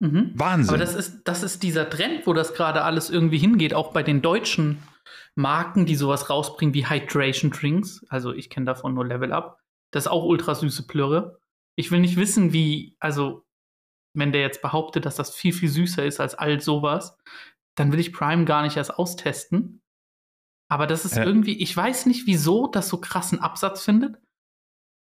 [0.00, 0.32] Mhm.
[0.34, 0.68] Wahnsinn.
[0.74, 4.02] Aber das ist, das ist dieser Trend, wo das gerade alles irgendwie hingeht, auch bei
[4.02, 4.82] den deutschen
[5.34, 8.04] Marken, die sowas rausbringen wie Hydration Drinks.
[8.08, 9.60] Also ich kenne davon nur Level Up.
[9.92, 11.38] Das ist auch ultra süße Plörre.
[11.76, 13.46] Ich will nicht wissen, wie, also
[14.14, 17.16] wenn der jetzt behauptet, dass das viel, viel süßer ist als all sowas,
[17.76, 19.82] dann will ich Prime gar nicht erst austesten.
[20.68, 21.24] Aber das ist Ja.
[21.24, 24.16] irgendwie, ich weiß nicht, wieso das so krassen Absatz findet.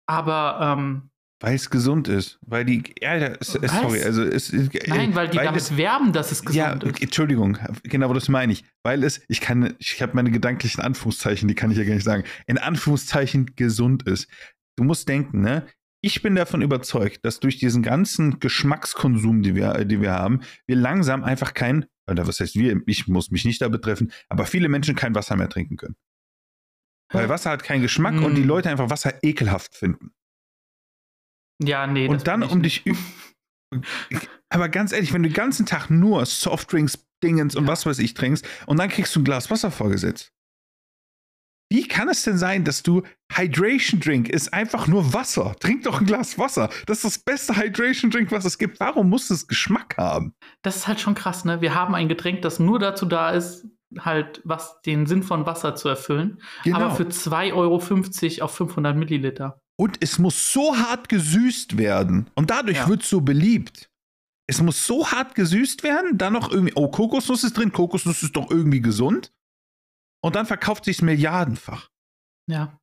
[0.09, 2.39] Aber ähm, Weil es gesund ist.
[2.47, 3.73] Weil die, es- Was?
[3.81, 7.03] sorry, also es nein, weil die damit es, werben, dass es ja, gesund ist.
[7.03, 8.65] Entschuldigung, genau das meine ich.
[8.83, 12.05] Weil es, ich kann, ich habe meine gedanklichen Anführungszeichen, die kann ich ja gar nicht
[12.05, 14.29] sagen, in Anführungszeichen gesund ist.
[14.77, 15.67] Du musst denken, ne?
[16.01, 20.77] Ich bin davon überzeugt, dass durch diesen ganzen Geschmackskonsum, die wir, die wir haben, wir
[20.77, 24.69] langsam einfach kein, oder was heißt wir, ich muss mich nicht da betreffen, aber viele
[24.69, 25.97] Menschen kein Wasser mehr trinken können.
[27.11, 28.49] Weil Wasser hat keinen Geschmack und die Mm.
[28.49, 30.13] Leute einfach Wasser ekelhaft finden.
[31.63, 32.07] Ja, nee.
[32.07, 32.85] das Und dann um nicht.
[32.87, 32.97] dich.
[34.51, 37.71] Aber ganz ehrlich, wenn du den ganzen Tag nur Softdrinks, Dingens und Ja.
[37.73, 40.33] was weiß ich trinkst und dann kriegst du ein Glas Wasser vorgesetzt.
[41.71, 45.55] Wie kann es denn sein, dass du Hydration Drink ist einfach nur Wasser?
[45.61, 46.71] Trink doch ein Glas Wasser.
[46.87, 48.81] Das ist das beste Hydration Drink, was es gibt.
[48.81, 50.33] Warum muss es Geschmack haben?
[50.63, 51.61] Das ist halt schon krass, ne?
[51.61, 53.67] Wir haben ein Getränk, das nur dazu da ist,
[53.99, 56.41] halt was den Sinn von Wasser zu erfüllen.
[56.65, 56.77] Genau.
[56.79, 59.61] Aber für 2,50 Euro auf 500 Milliliter.
[59.81, 62.29] Und es muss so hart gesüßt werden.
[62.35, 62.89] Und dadurch Ja.
[62.89, 63.89] wird es so beliebt.
[64.51, 68.35] Es muss so hart gesüßt werden, dann noch irgendwie, oh, Kokosnuss ist drin, Kokosnuss ist
[68.35, 69.33] doch irgendwie gesund.
[70.23, 71.89] Und dann verkauft sich milliardenfach.
[72.51, 72.79] Ja.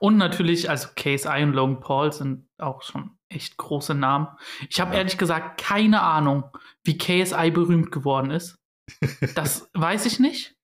[0.00, 4.28] Und natürlich, also Case I und Logan Paul sind auch schon echt große Namen.
[4.68, 4.98] Ich habe Ja.
[4.98, 6.44] ehrlich gesagt keine Ahnung,
[6.84, 8.56] wie KSI berühmt geworden ist.
[9.34, 10.54] Das weiß ich nicht.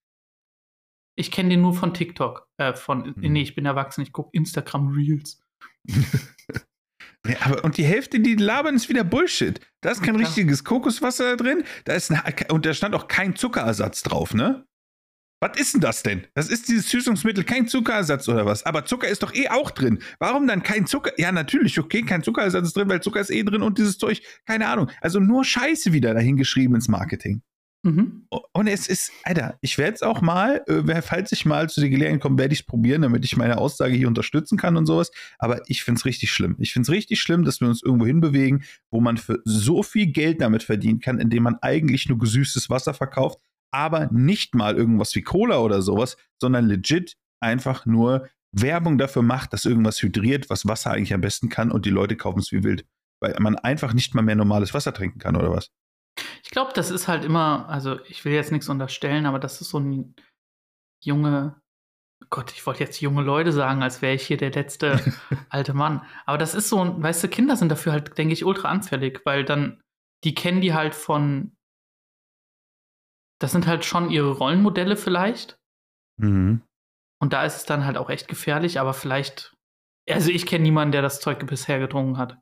[1.16, 2.46] Ich kenne den nur von TikTok.
[2.59, 3.33] Äh, von, Mhm.
[3.33, 5.42] Nee, ich bin erwachsen, ich gucke Instagram Reels.
[7.26, 9.61] Ja, aber, und die Hälfte, die labern, ist wieder Bullshit.
[9.83, 10.20] Da ist kein Ja.
[10.26, 11.64] richtiges Kokoswasser drin.
[11.85, 14.66] Da ist ein, und da stand auch kein Zuckerersatz drauf, ne?
[15.42, 16.26] Was ist denn das denn?
[16.35, 18.64] Das ist dieses Süßungsmittel, kein Zuckerersatz oder was?
[18.64, 20.02] Aber Zucker ist doch eh auch drin.
[20.18, 21.12] Warum dann kein Zucker?
[21.18, 24.22] Ja, natürlich, okay, kein Zuckerersatz ist drin, weil Zucker ist eh drin und dieses Zeug,
[24.46, 24.90] keine Ahnung.
[25.02, 27.42] Also nur Scheiße wieder dahingeschrieben ins Marketing.
[27.83, 28.27] Mhm.
[28.53, 31.90] Und es ist, Alter, ich werde es auch mal, äh, falls ich mal zu den
[31.90, 35.11] Gelegenheit komme, werde ich es probieren, damit ich meine Aussage hier unterstützen kann und sowas.
[35.38, 36.57] Aber ich finde es richtig schlimm.
[36.59, 40.09] Ich finde es richtig schlimm, dass wir uns irgendwo hinbewegen, wo man für so viel
[40.09, 43.38] Geld damit verdienen kann, indem man eigentlich nur gesüßtes Wasser verkauft,
[43.71, 49.53] aber nicht mal irgendwas wie Cola oder sowas, sondern legit einfach nur Werbung dafür macht,
[49.53, 52.62] dass irgendwas hydriert, was Wasser eigentlich am besten kann und die Leute kaufen es wie
[52.62, 52.85] wild.
[53.21, 55.71] Weil man einfach nicht mal mehr normales Wasser trinken kann oder was.
[56.42, 59.70] Ich glaube, das ist halt immer, also ich will jetzt nichts unterstellen, aber das ist
[59.70, 60.14] so ein
[61.02, 61.61] junge,
[62.28, 65.00] Gott, ich wollte jetzt junge Leute sagen, als wäre ich hier der letzte
[65.48, 66.04] alte Mann.
[66.26, 69.22] Aber das ist so ein, weißt du, Kinder sind dafür halt, denke ich, ultra anfällig,
[69.24, 69.80] weil dann,
[70.24, 71.56] die kennen die halt von,
[73.40, 75.59] das sind halt schon ihre Rollenmodelle vielleicht.
[76.18, 76.62] Mhm.
[77.22, 79.54] Und da ist es dann halt auch echt gefährlich, aber vielleicht,
[80.09, 82.38] also ich kenne niemanden, der das Zeug bisher getrunken hat.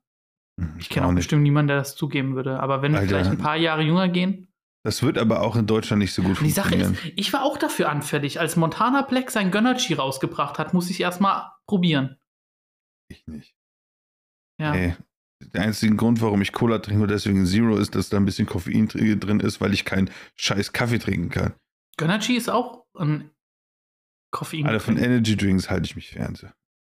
[0.79, 2.59] Ich kenne auch bestimmt niemanden, der das zugeben würde.
[2.61, 3.09] Aber wenn wir Alter.
[3.09, 4.49] vielleicht ein paar Jahre jünger gehen,
[4.85, 7.59] Das wird aber auch in Deutschland nicht so gut die Sache ist, ich war auch
[7.59, 8.40] dafür anfällig.
[8.40, 12.16] Als Montana Black sein Gönnerchi rausgebracht hat, muss ich erstmal probieren.
[13.11, 13.55] ich nicht.
[14.61, 14.73] Ja.
[14.73, 14.97] Nee.
[15.55, 18.47] Der einzige Grund, warum ich Cola trinke und deswegen Zero ist, dass da ein bisschen
[18.47, 21.55] Koffein dr- drin ist, weil ich keinen scheiß Kaffee trinken kann.
[21.97, 23.31] Gönnerchi ist auch ein
[24.33, 24.66] Koffein.
[24.66, 26.37] Alle von Energy Drinks halte ich mich fern.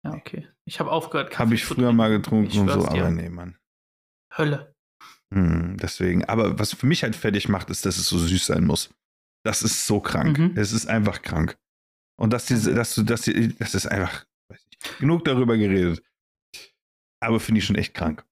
[0.04, 0.48] Ja, okay.
[0.64, 1.38] Ich habe aufgehört.
[1.38, 1.96] Habe ich früher trinken.
[1.96, 3.58] mal getrunken Ich und so, aber nee, Mann.
[4.36, 4.74] Hölle.
[5.32, 6.24] Hm, deswegen.
[6.26, 8.90] Aber was für mich halt fertig macht, ist, dass es so süß sein muss.
[9.44, 10.38] Das ist so krank.
[10.38, 10.56] Mhm.
[10.56, 11.58] Es ist einfach krank.
[12.16, 16.02] Und dass diese, dass du, dass die, das ist einfach, weiß ich, genug darüber geredet.
[17.20, 18.24] Aber finde ich schon echt krank.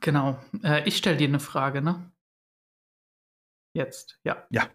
[0.00, 0.42] Genau.
[0.62, 2.12] Äh, ich stelle dir eine Frage, ne?
[3.74, 4.46] Jetzt, ja.
[4.50, 4.70] Ja.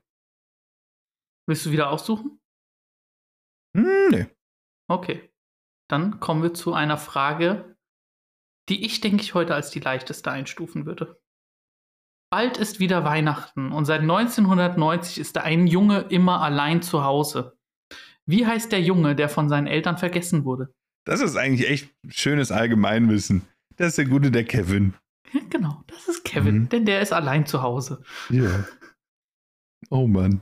[1.48, 2.40] Willst du wieder aussuchen?
[3.76, 4.28] Hm, nee.
[4.90, 5.30] Okay.
[5.88, 7.78] Dann kommen wir zu einer Frage,
[8.70, 11.22] die ich, denke ich, heute als die leichteste einstufen würde.
[12.32, 17.58] Bald ist wieder Weihnachten und seit 1990 ist da ein Junge immer allein zu Hause.
[18.26, 20.74] Wie heißt der Junge, der von seinen Eltern vergessen wurde?
[21.06, 23.44] Das ist eigentlich echt schönes Allgemeinwissen.
[23.76, 24.96] Das ist der Gute, der Kevin.
[25.32, 26.70] Ja, genau, das ist Kevin, Mhm.
[26.70, 28.02] denn der ist allein zu Hause.
[28.30, 28.66] Ja.
[29.92, 30.42] Oh Mann.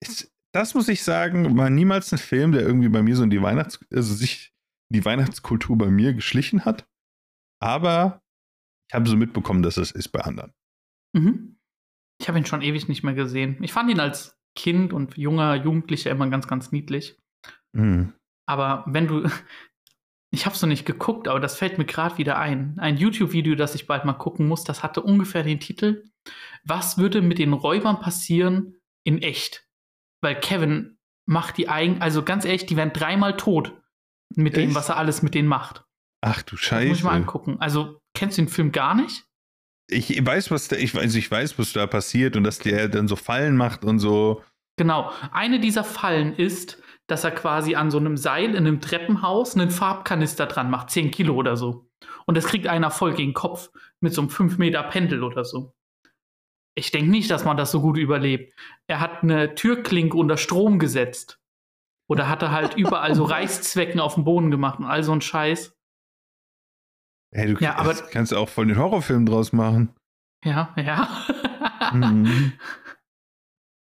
[0.00, 3.30] Ich, das muss ich sagen, war niemals ein Film, der irgendwie bei mir so in
[3.30, 4.52] die Weihnachts-, also sich
[4.90, 6.86] die Weihnachtskultur bei mir geschlichen hat.
[7.60, 8.22] Aber
[8.88, 10.52] ich habe so mitbekommen, dass es ist bei anderen.
[11.14, 11.56] Mhm.
[12.20, 13.56] Ich habe ihn schon ewig nicht mehr gesehen.
[13.62, 17.18] Ich fand ihn als Kind und junger Jugendlicher immer ganz, ganz niedlich.
[17.72, 18.12] Mhm.
[18.46, 19.28] Aber wenn du.
[20.34, 22.78] Ich habe so nicht geguckt, aber das fällt mir gerade wieder ein.
[22.78, 26.10] Ein YouTube-Video, das ich bald mal gucken muss, das hatte ungefähr den Titel:
[26.64, 29.68] Was würde mit den Räubern passieren in echt?
[30.22, 32.00] Weil Kevin macht die eigen.
[32.00, 33.74] Also ganz ehrlich, die werden dreimal tot
[34.34, 34.74] mit dem, Echt?
[34.74, 35.84] was er alles mit denen macht.
[36.22, 37.04] Ach du Das muss ich Scheiße.
[37.04, 37.56] mal angucken.
[37.60, 39.24] Also, kennst du den Film gar nicht?
[39.90, 43.08] Ich weiß, was da, ich weiß, ich weiß, was da passiert und dass der dann
[43.08, 44.42] so Fallen macht und so.
[44.78, 45.12] Genau.
[45.32, 49.70] Eine dieser Fallen ist, dass er quasi an so einem Seil in einem Treppenhaus einen
[49.70, 51.90] Farbkanister dran macht, 10 Kilo oder so.
[52.24, 55.44] Und das kriegt einer voll gegen den Kopf mit so einem 5 Meter Pendel oder
[55.44, 55.74] so.
[56.74, 58.54] Ich denke nicht, dass man das so gut überlebt.
[58.86, 61.38] Er hat eine Türklinke unter Strom gesetzt.
[62.08, 65.20] Oder hat er halt überall so Reißzwecken auf dem Boden gemacht und all so ein
[65.20, 65.76] Scheiß.
[67.34, 69.94] Hey, du Ja, aber- kannst, kannst auch voll den Horrorfilm draus machen.
[70.44, 71.08] Ja, ja.
[71.92, 72.52] Mhm.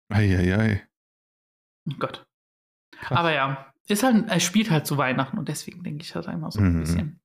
[0.08, 0.86] Eieiei.
[1.90, 2.26] Oh Gott.
[2.92, 3.18] Krass.
[3.18, 6.50] Aber ja, ist halt, er spielt halt zu Weihnachten und deswegen denke ich halt einmal
[6.50, 6.80] so ein Mhm.
[6.80, 7.20] bisschen.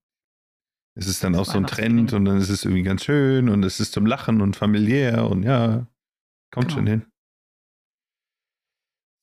[0.94, 1.66] Es ist dann auch so ein.
[1.66, 5.26] Trend und dann ist es irgendwie ganz schön und es ist zum Lachen und familiär
[5.30, 5.86] und ja,
[6.52, 6.74] kommt Genau.
[6.74, 7.06] schon hin.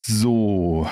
[0.05, 0.89] So.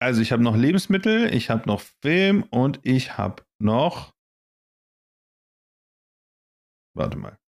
[0.00, 4.14] Also ich habe noch Lebensmittel, ich habe noch Film und ich habe noch.
[6.96, 7.38] Warte mal.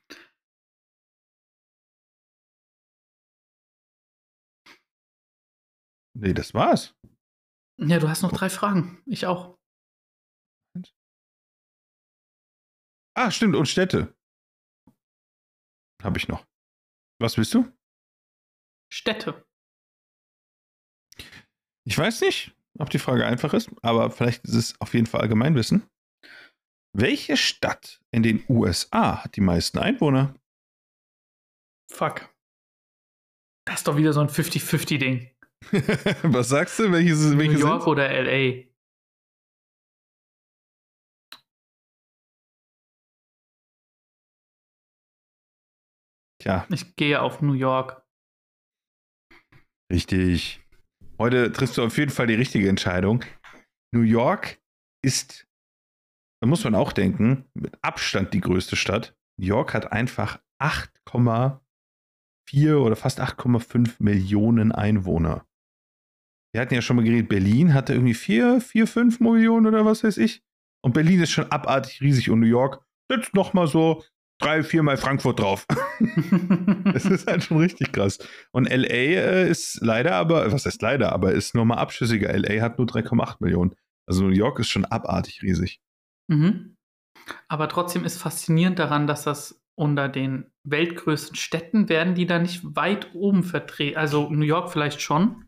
[6.15, 6.95] Nee, das war's.
[7.77, 9.01] ja, du hast noch drei Fragen.
[9.05, 9.57] Ich auch.
[13.19, 14.15] Ah, stimmt, und Städte.
[16.01, 16.47] Habe ich noch.
[17.19, 17.69] Was willst du?
[18.89, 19.45] Städte.
[21.85, 25.19] Ich weiß nicht, ob die Frage einfach ist, aber vielleicht ist es auf jeden Fall
[25.19, 25.85] Allgemeinwissen.
[26.95, 30.33] Welche Stadt in den USA hat die meisten Einwohner?
[31.91, 32.33] Fuck.
[33.67, 35.29] Das ist doch wieder so ein 50-50-Ding.
[36.23, 36.89] Was sagst du?
[36.93, 37.91] Welches, welche New York sind?
[37.91, 38.68] oder LA?
[46.41, 48.01] Tja, Ich gehe auf New York.
[49.91, 50.61] richtig.
[51.17, 53.25] Heute triffst du auf jeden Fall die richtige Entscheidung.
[53.93, 54.61] New York
[55.03, 55.47] ist,
[56.41, 59.17] da muss man auch denken, mit Abstand die größte Stadt.
[59.37, 65.45] New York hat einfach 8,4 oder fast 8,5 Millionen Einwohner.
[66.53, 70.03] Wir hatten ja schon mal geredet, Berlin hatte irgendwie 4, 4, 5 Millionen oder was
[70.03, 70.41] weiß ich.
[70.81, 74.03] Und Berlin ist schon abartig riesig und New York setzt nochmal so
[74.39, 75.65] drei, viermal Frankfurt drauf.
[76.93, 78.17] Das ist halt schon richtig krass.
[78.51, 82.35] Und LA äh, ist leider aber, was heißt leider, aber ist nur mal abschüssiger.
[82.37, 83.75] LA hat nur 3,8 Millionen.
[84.07, 85.81] Also New York ist schon abartig riesig.
[86.27, 86.75] mhm.
[87.47, 92.61] Aber trotzdem ist faszinierend daran, dass das unter den weltgrößten Städten werden die da nicht
[92.75, 93.97] weit oben vertreten.
[93.97, 95.45] Also New York vielleicht schon.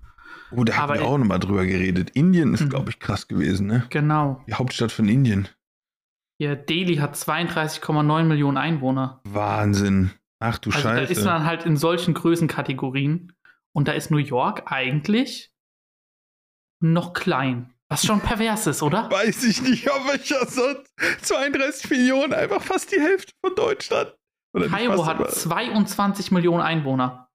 [0.51, 2.12] Oh, da haben wir auch nochmal drüber geredet.
[2.12, 2.69] Indien ist, Mhm.
[2.69, 3.86] glaube ich, krass gewesen, ne?
[3.89, 4.43] Genau.
[4.47, 5.47] Die Hauptstadt von Indien.
[6.41, 9.21] Hier, Delhi hat 32,9 Millionen Einwohner.
[9.25, 10.10] Wahnsinn.
[10.39, 11.12] Ach du Also da Scheiße.
[11.13, 13.32] ist man halt in solchen Größenkategorien.
[13.73, 15.54] Und da ist New York eigentlich
[16.82, 17.75] noch klein.
[17.89, 19.08] Was schon pervers ist, oder?
[19.12, 20.63] Weiß ich nicht, aber ich so
[21.21, 24.15] 32 Millionen, einfach fast die Hälfte von Deutschland.
[24.56, 27.30] Oder Kairo hat aber- 22 Millionen Einwohner.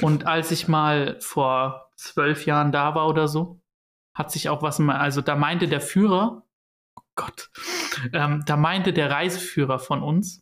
[0.00, 3.60] Und als ich mal vor zwölf Jahren da war oder so,
[4.16, 6.47] hat sich auch was, also da meinte der Führer,
[7.18, 7.50] Gott,
[8.12, 10.40] ähm, da meinte der Reiseführer von uns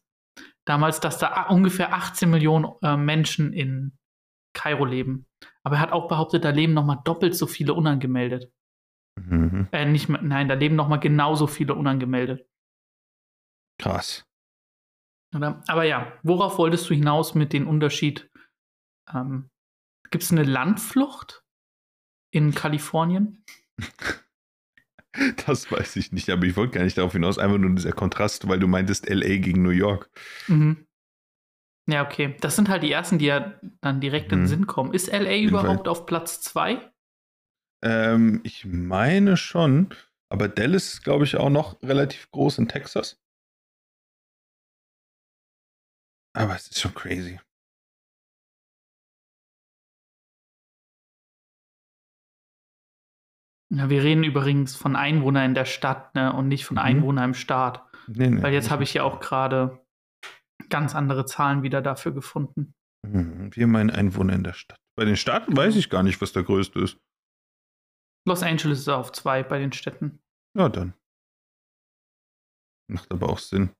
[0.67, 3.97] damals, dass da ungefähr 18 Millionen äh, Menschen in
[4.53, 5.27] Kairo leben.
[5.63, 8.53] Aber er hat auch behauptet, da leben nochmal doppelt so viele unangemeldet.
[9.19, 9.69] Mhm.
[9.73, 12.47] Äh, nicht, mehr- nein, da leben nochmal genauso viele unangemeldet.
[13.79, 14.27] Krass.
[15.35, 15.63] Oder?
[15.67, 18.31] Aber ja, worauf wolltest du hinaus mit dem Unterschied?
[19.13, 19.49] Ähm,
[20.11, 21.43] Gibt es eine Landflucht
[22.33, 23.45] in Kalifornien?
[25.47, 27.39] Das weiß ich nicht, aber ich wollte gar nicht darauf hinaus.
[27.39, 30.11] Einfach nur dieser Kontrast, weil du meintest LA gegen New York.
[30.49, 30.87] Mhm.
[31.89, 32.37] Ja, okay.
[32.41, 34.43] Das sind halt die ersten, die ja dann direkt in Mhm.
[34.45, 34.93] den Sinn kommen.
[34.93, 36.91] Ist LA überhaupt auf Platz 2?
[37.83, 39.95] Ähm, ich meine schon,
[40.29, 43.21] aber Dallas ist, glaube ich, auch noch relativ groß in Texas.
[46.35, 47.39] Aber es ist schon crazy.
[53.71, 56.83] Ja, wir reden übrigens von Einwohnern in der Stadt ne, und nicht von Mhm.
[56.83, 57.85] Einwohnern im Staat.
[58.07, 59.85] Nee, nee, Weil jetzt habe ich ja auch gerade
[60.69, 62.75] ganz andere Zahlen wieder dafür gefunden.
[63.05, 64.79] Mhm, Wir meinen Einwohner in der Stadt.
[64.97, 66.99] Bei den Staaten weiß ich gar nicht, was der größte ist.
[68.27, 70.21] Los Angeles ist auf 2 bei den Städten.
[70.57, 70.95] Ja, dann.
[72.89, 73.71] Macht aber auch Sinn.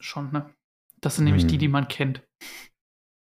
[0.00, 0.52] Schon, ne?
[1.00, 1.48] Das sind nämlich Mhm.
[1.48, 2.22] die, die man kennt.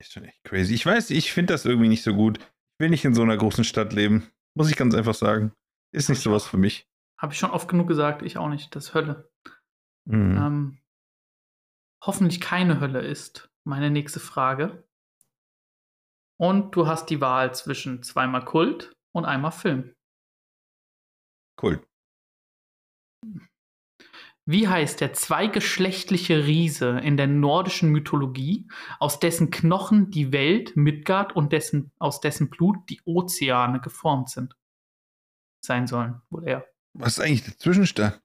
[0.01, 0.75] Ist schon echt crazy.
[0.75, 2.39] Ich weiß, ich finde das irgendwie nicht so gut.
[2.39, 4.29] Ich will nicht in so einer großen Stadt leben.
[4.55, 5.53] Muss ich ganz einfach sagen.
[5.93, 6.89] Ist nicht Ich sowas für mich.
[7.19, 8.75] Habe ich schon oft genug gesagt, ich auch nicht.
[8.75, 9.31] Das ist Hölle.
[10.07, 10.37] Mhm.
[10.37, 10.79] Ähm,
[12.05, 14.85] hoffentlich keine Hölle ist meine nächste Frage.
[16.37, 19.95] Und du hast die Wahl zwischen zweimal Kult und einmal Film.
[21.61, 21.81] Cool.
[24.47, 28.69] Wie heißt der zweigeschlechtliche Riese in der nordischen Mythologie,
[28.99, 34.57] aus dessen Knochen die Welt, Midgard und dessen, aus dessen Blut die Ozeane geformt sind?
[35.65, 36.67] Sein sollen, wohl er.
[36.93, 38.21] Was ist eigentlich der Zwischenstand?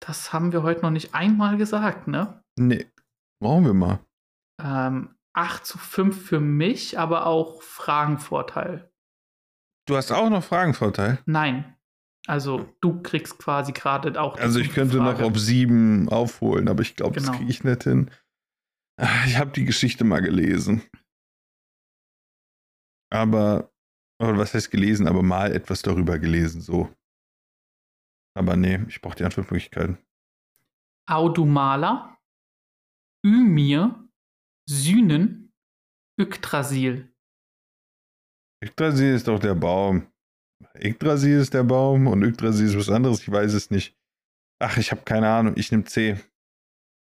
[0.00, 2.44] Das haben wir heute noch nicht einmal gesagt, ne?
[2.56, 2.90] Nee,
[3.40, 4.00] brauchen wir mal.
[4.60, 8.92] Ähm, 8 zu 5 für mich, aber auch Fragenvorteil.
[9.86, 11.20] Du hast auch noch Fragenvorteil?
[11.24, 11.76] Nein.
[12.26, 14.38] Also du kriegst quasi gerade auch.
[14.38, 15.24] Also ich könnte noch Frage.
[15.24, 17.28] auf sieben aufholen, aber ich glaube, Genau.
[17.32, 18.10] das kriege ich nicht hin.
[19.00, 20.82] Ah, Ich habe die Geschichte mal gelesen.
[23.10, 23.72] Aber,
[24.22, 26.94] oder was heißt gelesen, aber mal etwas darüber gelesen, so.
[28.34, 29.98] Aber nee, ich brauche die Antwortmöglichkeiten.
[31.08, 32.16] Audumala,
[33.24, 34.08] Ymir,
[34.68, 35.52] Synen,
[36.18, 37.12] Yggdrasil.
[38.64, 40.06] Yggdrasil ist doch der Baum.
[40.78, 43.96] Yggdrasil ist der Baum und Yggdrasil ist was anderes, ich weiß es nicht.
[44.60, 46.18] Ach, ich habe keine Ahnung, ich nehme C.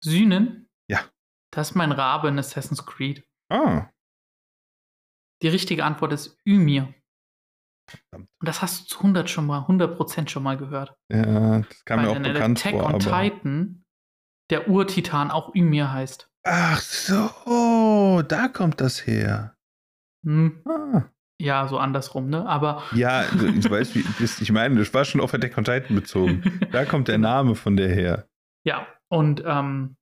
[0.03, 0.69] Synen?
[0.89, 1.01] Ja.
[1.51, 3.23] Das ist mein Rabe in Assassin's Creed.
[3.49, 3.89] Ah,
[5.41, 6.93] Die richtige Antwort ist Ymir.
[7.89, 8.29] verdammt.
[8.39, 10.95] Und das hast du zu 100 schon mal, 100% schon mal gehört.
[11.11, 12.85] Ja, das kam mir Weil auch in der bekannt Attack vor.
[12.85, 12.99] on Aber...
[13.23, 13.79] Titan
[14.49, 16.29] der Urtitan auch Ymir heißt.
[16.45, 19.55] Ach so, da kommt das her.
[20.25, 21.09] Hm, Ah.
[21.43, 22.47] Ja, so andersrum, ne?
[22.47, 25.95] Aber Ja, du, du weißt, wie ich meine, das war schon auf Attack on Titan
[25.95, 26.43] bezogen.
[26.71, 28.27] Da kommt der Name von der her.
[28.65, 29.97] Ja, und ähm,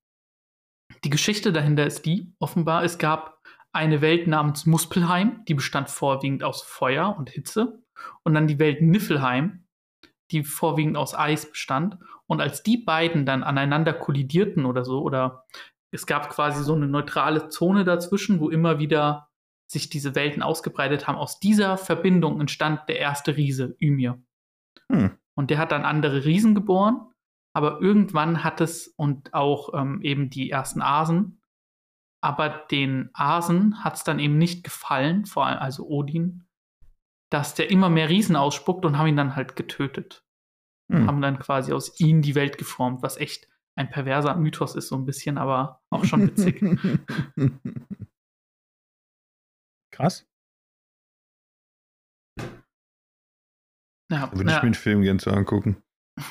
[1.03, 3.41] die Geschichte dahinter ist die, offenbar, es gab
[3.73, 7.81] eine Welt namens Muspelheim, die bestand vorwiegend aus Feuer und Hitze.
[8.23, 9.65] Und dann die Welt Niffelheim,
[10.31, 11.97] die vorwiegend aus Eis bestand.
[12.27, 15.45] Und als die beiden dann aneinander kollidierten oder so, oder
[15.91, 19.30] es gab quasi so eine neutrale Zone dazwischen, wo immer wieder
[19.71, 24.21] sich diese Welten ausgebreitet haben, aus dieser Verbindung entstand der erste Riese, Ymir.
[24.91, 25.11] Hm.
[25.35, 27.07] Und der hat dann andere Riesen geboren.
[27.53, 31.41] Aber irgendwann hat es und auch ähm, eben die ersten Asen.
[32.21, 36.45] Aber den Asen hat es dann eben nicht gefallen, vor allem also Odin,
[37.29, 40.23] dass der immer mehr Riesen ausspuckt und haben ihn dann halt getötet.
[40.91, 41.07] Hm.
[41.07, 44.95] Haben dann quasi aus ihm die Welt geformt, was echt ein perverser Mythos ist, so
[44.95, 46.61] ein bisschen, aber auch schon witzig.
[50.01, 50.25] Krass.
[54.11, 54.63] ja, würde ich ja.
[54.63, 55.83] mir den Film gerne zu angucken.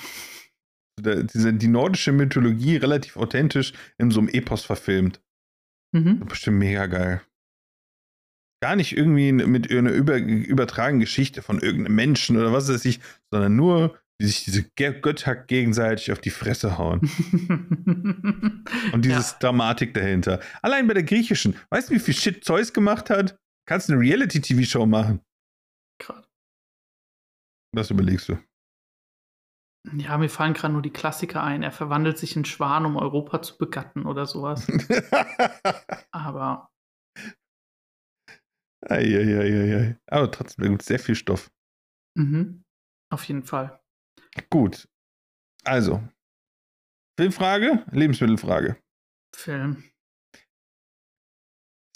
[1.00, 5.22] Diese, die nordische Mythologie relativ authentisch in so einem Epos verfilmt.
[5.96, 6.26] Mhm.
[6.26, 7.22] Bestimmt mega geil.
[8.62, 13.00] Gar nicht irgendwie mit einer über, übertragenen Geschichte von irgendeinem Menschen oder was weiß ich,
[13.30, 17.00] sondern nur, wie sich diese Götter gegenseitig auf die Fresse hauen.
[18.92, 20.40] Und dieses Dramatik dahinter.
[20.60, 21.56] Allein bei der griechischen.
[21.70, 23.39] Weißt du, wie viel Shit Zeus gemacht hat?
[23.70, 25.24] Kannst du eine Reality-TV-Show machen?
[26.02, 26.28] Grad.
[27.72, 28.36] Was überlegst du?
[29.92, 31.62] Ja, mir fallen gerade nur die Klassiker ein.
[31.62, 34.66] Er verwandelt sich in Schwan, um Europa zu begatten oder sowas.
[36.10, 36.72] Aber
[38.88, 40.00] Eieieiei.
[40.08, 41.52] Aber trotzdem, da gibt es sehr viel Stoff.
[42.16, 42.64] mhm,
[43.12, 43.80] auf jeden Fall.
[44.50, 44.88] Gut.
[45.62, 46.02] Also.
[47.16, 48.82] Filmfrage, Lebensmittelfrage.
[49.32, 49.84] Film.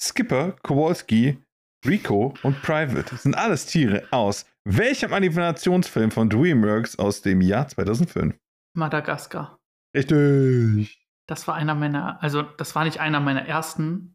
[0.00, 1.44] Skipper, Kowalski,
[1.84, 8.34] Rico und Private sind alles Tiere aus welchem Animationsfilm von DreamWorks aus dem Jahr 2005?
[8.74, 9.58] Madagaskar.
[9.94, 11.06] Richtig.
[11.28, 14.14] Das war einer meiner, also das war nicht einer meiner ersten,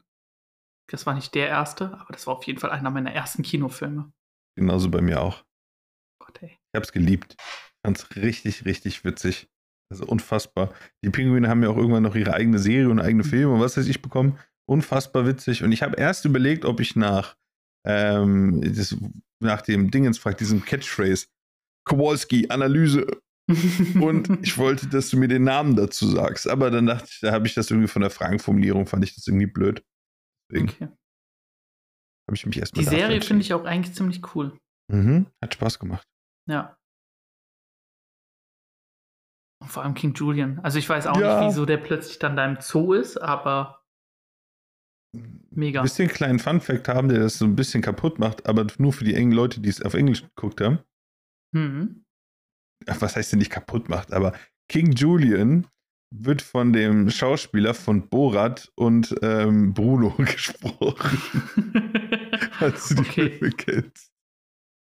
[0.89, 4.11] das war nicht der erste, aber das war auf jeden Fall einer meiner ersten Kinofilme.
[4.55, 5.45] Genauso bei mir auch.
[6.19, 6.49] Gott, ey.
[6.49, 7.35] Ich hab's geliebt.
[7.85, 9.49] Fand's richtig, richtig witzig.
[9.91, 10.73] Also unfassbar.
[11.03, 13.77] Die Pinguine haben ja auch irgendwann noch ihre eigene Serie und eigene Filme und was
[13.77, 14.37] weiß ich bekommen.
[14.67, 15.63] Unfassbar witzig.
[15.63, 17.37] Und ich habe erst überlegt, ob ich nach,
[17.85, 18.95] ähm, das,
[19.41, 21.27] nach dem Dingens frag, diesem Catchphrase,
[21.85, 23.07] Kowalski, Analyse.
[23.99, 26.47] Und ich wollte, dass du mir den Namen dazu sagst.
[26.47, 29.25] Aber dann dachte ich, da habe ich das irgendwie von der Fragenformulierung, fand ich das
[29.25, 29.83] irgendwie blöd.
[30.51, 30.85] Deswegen okay.
[30.85, 34.57] habe ich mich erstmal Die Serie finde ich auch eigentlich ziemlich cool.
[34.91, 36.07] Mhm, hat Spaß gemacht.
[36.47, 36.77] Ja.
[39.61, 40.59] Und vor allem King Julian.
[40.59, 41.39] Also ich weiß auch Ja.
[41.39, 43.78] nicht, wieso der plötzlich dann da im Zoo ist, aber
[45.51, 45.81] mega.
[45.81, 49.03] Ein bisschen kleinen Fun-Fact haben, der das so ein bisschen kaputt macht, aber nur für
[49.03, 50.79] die engen Leute, die es auf Englisch geguckt haben.
[51.55, 52.03] Mhm.
[52.85, 54.13] Was heißt denn nicht kaputt macht?
[54.13, 54.33] Aber
[54.69, 55.67] King Julian
[56.15, 61.21] wird von dem Schauspieler von Borat und ähm, Bruno gesprochen.
[62.51, 63.29] Falls du die Okay.
[63.31, 64.11] Filme kennst.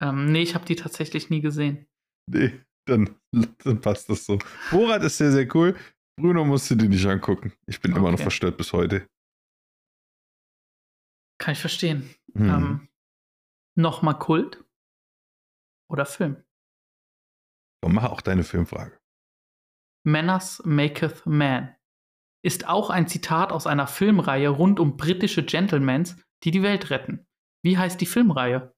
[0.01, 1.85] ähm, nee, ich habe die tatsächlich nie gesehen.
[2.31, 2.53] Nee,
[2.87, 3.09] dann,
[3.63, 4.39] dann passt das so.
[4.71, 5.75] Borat ist sehr, sehr cool.
[6.19, 7.53] Bruno musst du dir nicht angucken.
[7.67, 8.23] Ich bin immer noch Okay.
[8.23, 9.07] verstört bis heute.
[11.39, 12.13] Kann ich verstehen.
[12.35, 12.49] Hm.
[12.49, 12.89] Ähm,
[13.75, 14.63] Nochmal Kult
[15.89, 16.43] oder Film?
[17.81, 18.99] Komm, mach auch deine Filmfrage.
[20.05, 21.75] Manners maketh man
[22.41, 27.27] ist auch ein Zitat aus einer Filmreihe rund um britische Gentlemans, die die Welt retten.
[27.63, 28.73] Wie heißt die Filmreihe?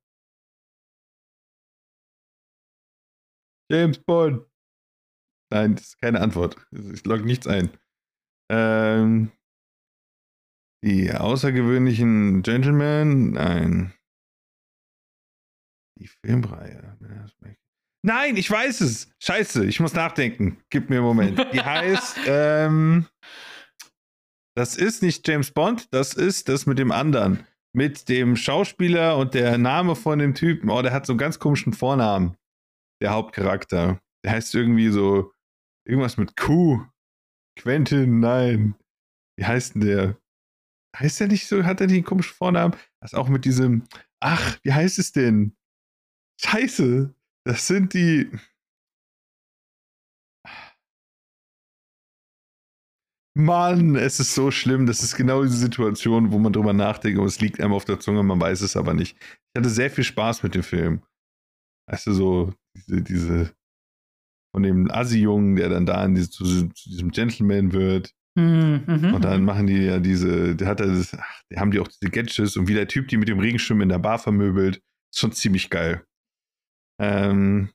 [3.72, 4.45] James Bond.
[5.51, 6.57] Nein, das ist keine Antwort.
[6.72, 7.78] Ich logge nichts ein.
[8.51, 9.32] Ähm,
[10.84, 13.32] die außergewöhnlichen Gentlemen?
[13.32, 13.93] Nein.
[15.99, 16.97] Die Filmreihe.
[18.03, 19.11] Nein, ich weiß es.
[19.19, 20.57] Scheiße, ich muss nachdenken.
[20.71, 21.53] Gib mir einen Moment.
[21.53, 23.05] Die heißt, ähm,
[24.55, 27.45] das ist nicht James Bond, das ist das mit dem anderen.
[27.73, 30.69] Mit dem Schauspieler und der Name von dem Typen.
[30.69, 32.36] Oh, der hat so einen ganz komischen Vornamen.
[33.01, 34.01] Der Hauptcharakter.
[34.25, 35.32] Der heißt irgendwie so
[35.88, 36.86] irgendwas mit Q.
[37.57, 38.75] Quentin, nein.
[39.38, 40.17] Wie heißt denn der?
[40.97, 41.63] Heißt der nicht so?
[41.63, 42.75] Hat er nicht einen komischen Vornamen?
[43.01, 43.83] Das auch mit diesem.
[44.19, 45.55] Ach, wie heißt es denn?
[46.41, 47.13] Scheiße.
[47.45, 48.29] Das sind die.
[53.33, 54.85] Mann, es ist so schlimm.
[54.85, 57.99] Das ist genau diese Situation, wo man drüber nachdenkt und es liegt einem auf der
[57.99, 59.17] Zunge, man weiß es aber nicht.
[59.17, 61.01] Ich hatte sehr viel Spaß mit dem Film.
[61.89, 63.55] Weißt du, so diese, diese
[64.53, 68.13] von dem Assi-Jungen, der dann da in diese, zu, zu, diesem Gentleman wird.
[68.36, 71.89] Mhm, mhm, und dann machen die ja diese, der hat das, ach, haben die auch
[71.89, 74.77] diese Gadgets und wie der Typ die mit dem Regenschirm in der Bar vermöbelt.
[75.11, 76.05] Ist schon ziemlich geil.
[77.01, 77.71] Ähm,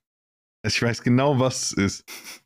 [0.66, 2.40] ich weiß genau, was es ist.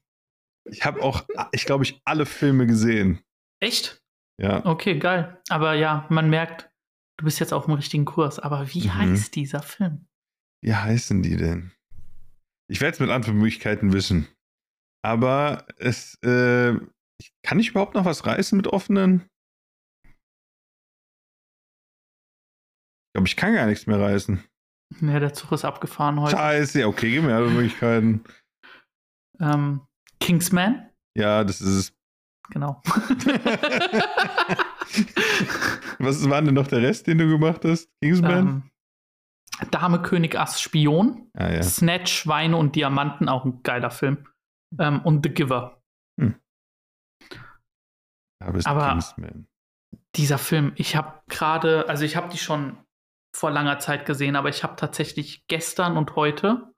[0.64, 3.20] Ich habe auch, ich glaube, ich alle Filme gesehen.
[3.61, 4.02] Echt?
[4.40, 4.64] Ja.
[4.64, 5.40] Okay, geil.
[5.48, 6.70] Aber ja, man merkt,
[7.18, 8.38] du bist jetzt auf dem richtigen Kurs.
[8.38, 8.94] Aber wie mhm.
[8.94, 10.06] heißt dieser Film?
[10.62, 11.72] Wie heißen die denn?
[12.68, 14.28] Ich werde es mit Antwortmöglichkeiten wissen.
[15.02, 16.74] Aber es, äh,
[17.42, 19.28] kann ich überhaupt noch was reißen mit offenen?
[23.08, 24.44] Ich glaube, ich kann gar nichts mehr reißen.
[25.00, 26.36] Ja, der Zug ist abgefahren heute.
[26.36, 28.24] Scheiße, okay, gib mir alle Möglichkeiten.
[29.40, 29.80] Ähm,
[30.20, 30.90] Kingsman?
[31.16, 31.92] Ja, das ist es.
[32.50, 32.80] Genau.
[35.98, 37.88] Was war denn noch der Rest, den du gemacht hast?
[38.02, 38.46] Kingsman?
[39.60, 41.30] Ähm, Dame König Ass Spion.
[41.34, 41.62] Ah, ja.
[41.62, 44.26] Snatch, Schweine und Diamanten, auch ein geiler Film.
[44.78, 45.79] Ähm, und The Giver.
[48.41, 49.47] Aber Kingsman.
[50.16, 52.78] dieser Film, ich habe gerade, also ich habe die schon
[53.34, 56.72] vor langer Zeit gesehen, aber ich habe tatsächlich gestern und heute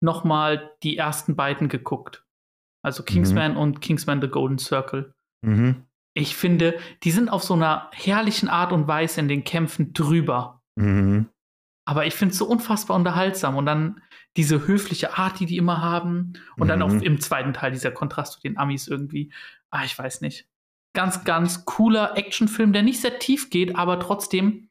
[0.00, 2.24] nochmal die ersten beiden geguckt.
[2.82, 3.58] Also Kingsman mhm.
[3.58, 5.14] und Kingsman The Golden Circle.
[5.42, 5.86] Mhm.
[6.14, 10.62] Ich finde, die sind auf so einer herrlichen Art und Weise in den Kämpfen drüber.
[10.76, 11.28] Mhm.
[11.86, 13.56] Aber ich finde es so unfassbar unterhaltsam.
[13.56, 14.02] Und dann
[14.36, 16.34] diese höfliche Art, die die immer haben.
[16.56, 17.02] Und dann auch mhm.
[17.02, 19.32] im zweiten Teil dieser Kontrast zu den Amis irgendwie.
[19.70, 20.46] Ah, ich weiß nicht.
[20.94, 24.68] Ganz, ganz cooler Actionfilm, der nicht sehr tief geht, aber trotzdem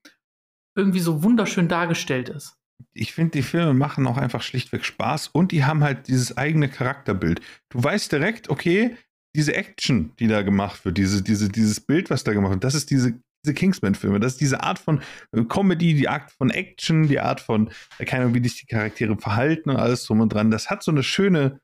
[0.75, 2.55] irgendwie so wunderschön dargestellt ist.
[2.93, 6.69] Ich finde, die Filme machen auch einfach schlichtweg Spaß und die haben halt dieses eigene
[6.69, 7.41] Charakterbild.
[7.69, 8.97] Du weißt direkt, okay,
[9.35, 12.75] diese Action, die da gemacht wird, diese, diese, dieses Bild, was da gemacht wird, das
[12.75, 14.19] ist diese, diese Kingsman-Filme.
[14.19, 15.01] Das ist diese Art von
[15.31, 18.67] äh, Comedy, die Art von Action, die Art von, äh, keine Ahnung, wie sich die
[18.67, 20.51] Charaktere verhalten und alles drum und dran.
[20.51, 21.59] Das hat so eine schöne,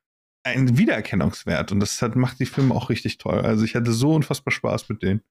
[0.50, 3.40] einen Wiedererkennungswert und das hat, macht die Filme auch richtig toll.
[3.40, 5.22] Also ich hatte so unfassbar Spaß mit denen.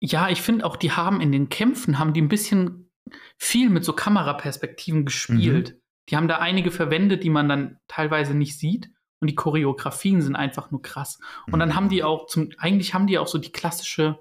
[0.00, 2.90] Ja, ich finde auch, die haben in den Kämpfen, haben die ein bisschen
[3.38, 5.70] viel mit so Kameraperspektiven gespielt.
[5.70, 5.80] Mhm.
[6.08, 8.90] Die haben da einige verwendet, die man dann teilweise nicht sieht.
[9.20, 11.20] Und die Choreografien sind einfach nur krass.
[11.46, 12.06] Und dann haben die mhm.
[12.06, 14.18] auch zum, eigentlich haben die auch so die klassische,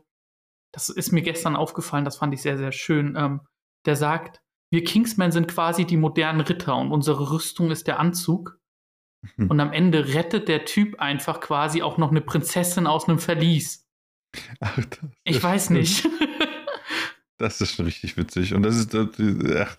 [0.72, 3.16] das ist mir gestern aufgefallen, das fand ich sehr, sehr schön.
[3.18, 3.42] Ähm,
[3.86, 8.60] der sagt, wir Kingsmen sind quasi die modernen Ritter und unsere Rüstung ist der Anzug.
[9.38, 9.50] Mhm.
[9.50, 13.88] Und am Ende rettet der Typ einfach quasi auch noch eine Prinzessin aus einem Verlies.
[14.60, 14.78] Ach,
[15.24, 16.08] ich weiß nicht.
[17.38, 18.54] das ist schon richtig witzig.
[18.54, 19.78] Und das ist, ach,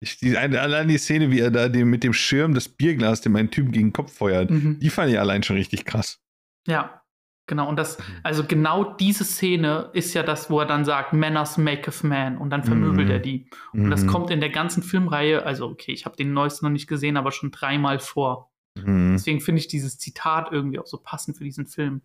[0.00, 3.34] ich, die, allein die Szene, wie er da dem, mit dem Schirm das Bierglas dem
[3.34, 4.78] einen Typen gegen den Kopf feuert, mhm.
[4.78, 6.20] die fand ich allein schon richtig krass.
[6.68, 7.02] Ja,
[7.48, 7.68] genau.
[7.68, 8.04] Und das, mhm.
[8.22, 12.50] also genau diese Szene ist ja das, wo er dann sagt, Manners maketh man und
[12.50, 13.12] dann vermöbelt mhm.
[13.12, 13.50] er die.
[13.72, 13.90] Und mhm.
[13.90, 17.16] das kommt in der ganzen Filmreihe, also okay, ich habe den neuesten noch nicht gesehen,
[17.16, 18.52] aber schon dreimal vor.
[18.86, 19.12] Mhm.
[19.12, 22.02] Deswegen finde ich dieses Zitat irgendwie auch so passend für diesen Film.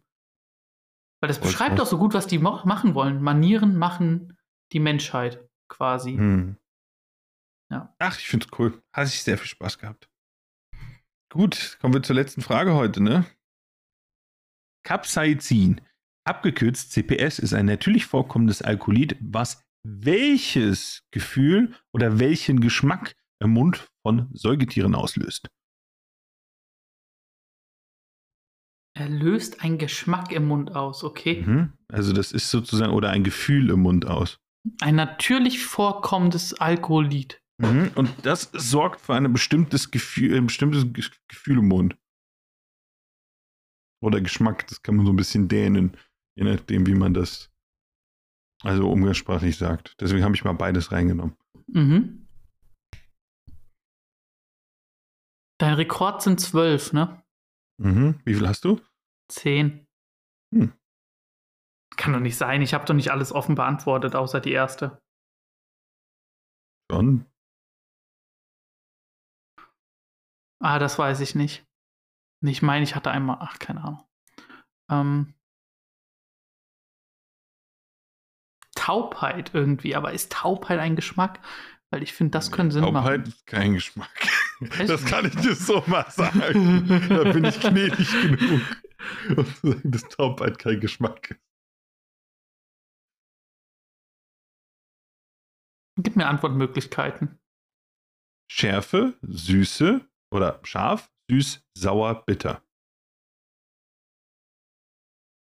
[1.22, 3.22] Weil das beschreibt doch so gut, was die machen wollen.
[3.22, 4.38] Manieren machen
[4.74, 6.16] die Menschheit quasi.
[6.16, 6.58] Hm.
[7.72, 7.96] Ja.
[8.00, 8.84] Ach, ich finde es cool.
[8.92, 10.10] Hat sich sehr viel Spaß gehabt.
[11.32, 13.26] Gut, kommen wir zur letzten Frage heute, ne?
[14.84, 15.82] Capsaicin,
[16.26, 23.90] abgekürzt CPS, ist ein natürlich vorkommendes Alkoholid, was welches Gefühl oder welchen Geschmack im Mund
[24.02, 25.50] von Säugetieren auslöst?
[28.96, 31.44] Er löst einen Geschmack im Mund aus, okay?
[31.46, 31.74] Mhm.
[31.88, 34.40] Also das ist sozusagen, oder ein Gefühl im Mund aus.
[34.82, 37.42] Ein natürlich vorkommendes Alkoholid.
[37.58, 37.92] Mhm.
[37.96, 40.86] Und das sorgt für ein bestimmtes Gefühl, ein bestimmtes
[41.28, 41.98] Gefühl im Mund.
[44.02, 45.98] Oder Geschmack, das kann man so ein bisschen dehnen,
[46.36, 47.52] je nachdem, wie man das
[48.62, 49.96] also umgangssprachlich sagt.
[50.00, 51.36] Deswegen habe ich mal beides reingenommen.
[51.68, 52.28] Mhm.
[55.60, 57.23] Dein Rekord sind zwölf, ne?
[57.78, 58.20] Mhm.
[58.26, 58.80] Wie viel hast du?
[59.30, 59.88] Zehn.
[60.54, 60.74] Hm.
[61.96, 62.62] Kann doch nicht sein.
[62.62, 65.02] Ich habe doch nicht alles offen beantwortet, außer die erste.
[66.92, 67.26] Schon.
[70.60, 71.66] Ah, das weiß ich nicht.
[72.42, 74.04] Ich meine, ich hatte einmal, ach, keine Ahnung.
[74.90, 75.34] Ähm,
[78.76, 81.40] Taubheit irgendwie, aber ist Taubheit ein Geschmack?
[81.94, 83.30] Weil ich finde, das können Sinn Taubheit machen.
[83.32, 84.28] ist kein Geschmack.
[84.62, 86.88] Echt Das kann ich dir so mal sagen.
[87.08, 88.62] da bin ich gnädig genug,
[89.38, 91.40] um zu sagen, dass Taubheit kein Geschmack ist.
[96.02, 97.40] Gib mir Antwortmöglichkeiten.
[98.52, 100.02] Schärfe, Süße
[100.34, 102.66] oder scharf, süß, sauer, bitter.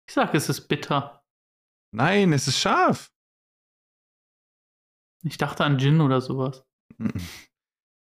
[0.07, 1.25] Ich sage, es ist bitter.
[1.95, 3.11] Nein, es ist scharf.
[5.27, 6.65] Ich dachte an Gin oder sowas.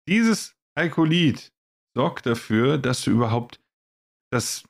[0.08, 1.52] Dieses Alkoholid
[1.96, 3.60] sorgt dafür, dass du überhaupt,
[4.32, 4.64] dass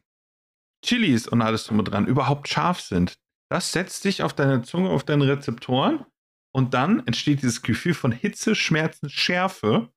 [0.84, 3.18] Chilis und alles drum und dran überhaupt scharf sind.
[3.50, 6.04] Das setzt dich auf deine Zunge, auf deine Rezeptoren
[6.54, 9.92] und dann entsteht dieses Gefühl von Hitze, Schmerzen, Schärfe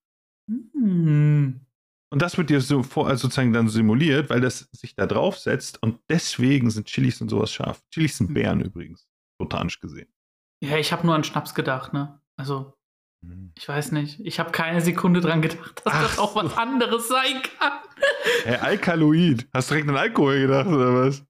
[0.49, 1.61] Hm.
[2.11, 5.37] und das wird dir so vor, also sozusagen dann simuliert, weil das sich da drauf
[5.37, 7.83] setzt und deswegen sind Chilis und sowas scharf.
[7.93, 9.07] Chilis sind Beeren übrigens,
[9.39, 10.11] botanisch gesehen.
[10.63, 12.19] Ja, ich habe nur an Schnaps gedacht, ne?
[12.39, 12.73] Also,
[13.57, 14.21] ich weiß nicht.
[14.21, 17.73] Ich habe keine Sekunde dran gedacht, dass Ach das auch was anderes sein kann.
[18.45, 19.45] Hey, Alkaloid.
[19.53, 21.25] Hast du direkt an Alkohol gedacht oder was?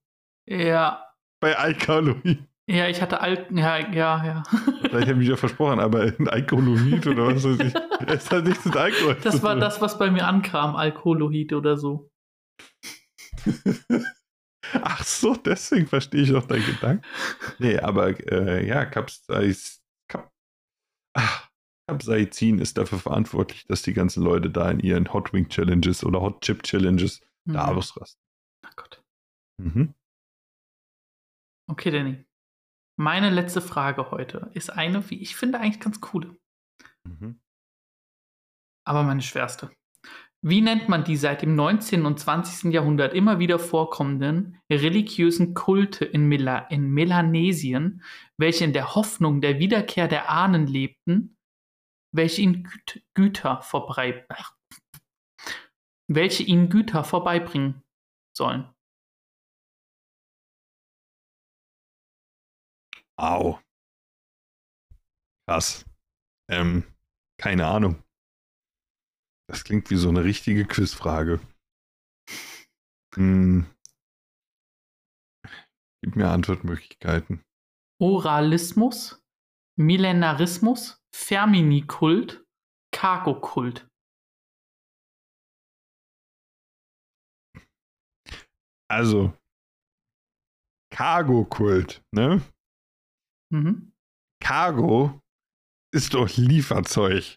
[0.46, 1.04] Ja.
[1.40, 2.46] Bei Alkaloid.
[2.68, 4.42] Ja, ich hatte Al ja, ja, ja.
[4.82, 7.74] Vielleicht habe ich mich ja versprochen, aber ein Alkoholomid oder was weiß ich.
[8.06, 11.76] Es hat nichts mit Alkohol zu Das war das, was bei mir ankam, Alkoholohid oder
[11.76, 12.12] so.
[14.82, 17.04] Ach so, deswegen verstehe ich auch deinen Gedanken.
[17.58, 19.79] Nee, aber äh, ja, Capsaiz, Cap, ach,
[21.88, 26.20] Capsaicin ist dafür verantwortlich, dass die ganzen Leute da in ihren Hot Wing Challenges oder
[26.20, 27.78] Hot Chip Challenges da Mhm.
[27.78, 28.20] ausrasten.
[28.62, 29.02] Ach Gott.
[29.58, 29.94] Mhm.
[31.68, 32.24] Okay, Danny.
[32.96, 36.36] Meine letzte Frage heute ist eine, wie ich finde, eigentlich ganz coole.
[37.04, 37.40] Mhm.
[38.84, 39.70] aber meine schwerste.
[40.42, 42.06] Wie nennt man die seit dem 19.
[42.06, 42.72] und 20.
[42.72, 48.02] Jahrhundert immer wieder vorkommenden religiösen Kulte in, Mela in Melanesien,
[48.38, 51.36] welche in der Hoffnung der Wiederkehr der Ahnen lebten,
[52.12, 54.56] welche ihnen Güt Güter vorbei ach,
[56.08, 57.82] welche Güter vorbeibringen
[58.34, 58.72] sollen?
[63.18, 63.60] Au.
[65.46, 65.84] Krass.
[66.48, 66.84] Ähm,
[67.38, 68.02] keine Ahnung.
[69.50, 71.40] Das klingt wie so eine richtige Quizfrage.
[73.16, 73.66] Hm.
[76.04, 77.42] Gib mir Antwortmöglichkeiten.
[78.00, 79.20] Oralismus,
[79.76, 82.44] Millenarismus, Ferminikult,
[82.94, 83.88] Cargokult.
[88.88, 89.36] Also,
[90.94, 92.40] Cargo-Kult, ne?
[93.52, 93.92] Mhm.
[94.40, 95.20] Cargo
[95.92, 97.36] ist doch Lieferzeug.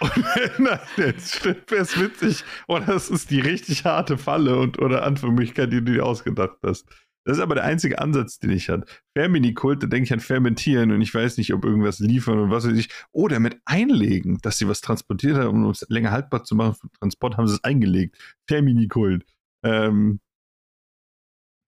[0.00, 1.40] Und wenn das
[1.70, 2.44] es witzig.
[2.66, 6.86] Oder das ist die richtig harte Falle und oder Antwortmöglichkeit, die du dir ausgedacht hast.
[7.24, 8.86] Das ist aber der einzige Ansatz, den ich hatte.
[9.14, 12.66] Ferminikult, da denke ich an Fermentieren und ich weiß nicht, ob irgendwas liefern und was
[12.66, 12.88] weiß ich.
[13.12, 16.88] Oder mit Einlegen, dass sie was transportiert haben, um es länger haltbar zu machen für
[16.98, 18.16] Transport, haben sie es eingelegt.
[18.48, 19.26] Ferminikult.
[19.62, 20.20] Ähm,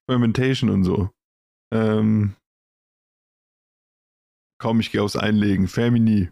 [0.08, 1.10] Fermentation und so.
[1.72, 2.36] Ähm,
[4.58, 5.68] komm, ich gehe aufs Einlegen.
[5.68, 6.30] Fermini.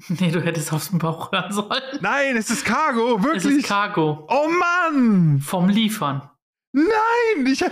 [0.08, 1.82] Nee, du hättest aus dem Bauch hören sollen.
[2.00, 3.56] Nein, es ist Cargo, Es wirklich.
[3.58, 4.26] ist Cargo.
[4.28, 5.40] oh Mann!
[5.40, 6.28] Vom Liefern.
[6.72, 7.46] Nein!
[7.46, 7.64] Ich,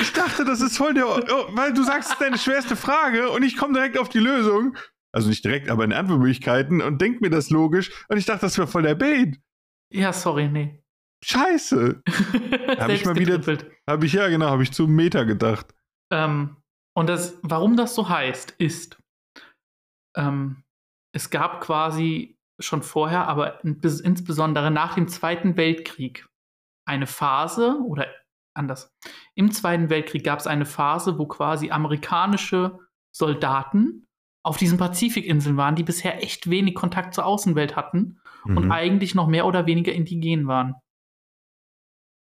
[0.00, 1.06] ich dachte, das ist voll der.
[1.08, 4.18] Oh, weil du sagst, es ist deine schwerste Frage und ich komme direkt auf die
[4.18, 4.76] Lösung.
[5.12, 7.90] Also nicht direkt, aber in Antwortmöglichkeiten und denk mir das logisch.
[8.08, 9.40] Und ich dachte, das wäre voll der Bait.
[9.92, 10.82] Ja, sorry, nee.
[11.24, 12.02] Scheiße.
[12.78, 13.40] Hab ich mal wieder-
[13.88, 15.74] Habe ich ja, genau, habe ich zu Meta gedacht.
[16.12, 16.56] Ähm,
[16.94, 18.98] und das, warum das so heißt, ist,
[20.16, 20.62] ähm,
[21.12, 26.26] es gab quasi schon vorher, aber insbesondere nach dem Zweiten Weltkrieg
[26.86, 28.06] eine Phase oder
[28.54, 28.90] anders.
[29.34, 32.78] Im Zweiten Weltkrieg gab es eine Phase, wo quasi amerikanische
[33.14, 34.06] Soldaten
[34.44, 38.72] auf diesen Pazifikinseln waren, die bisher echt wenig Kontakt zur Außenwelt hatten und Mhm.
[38.72, 40.74] eigentlich noch mehr oder weniger indigen waren.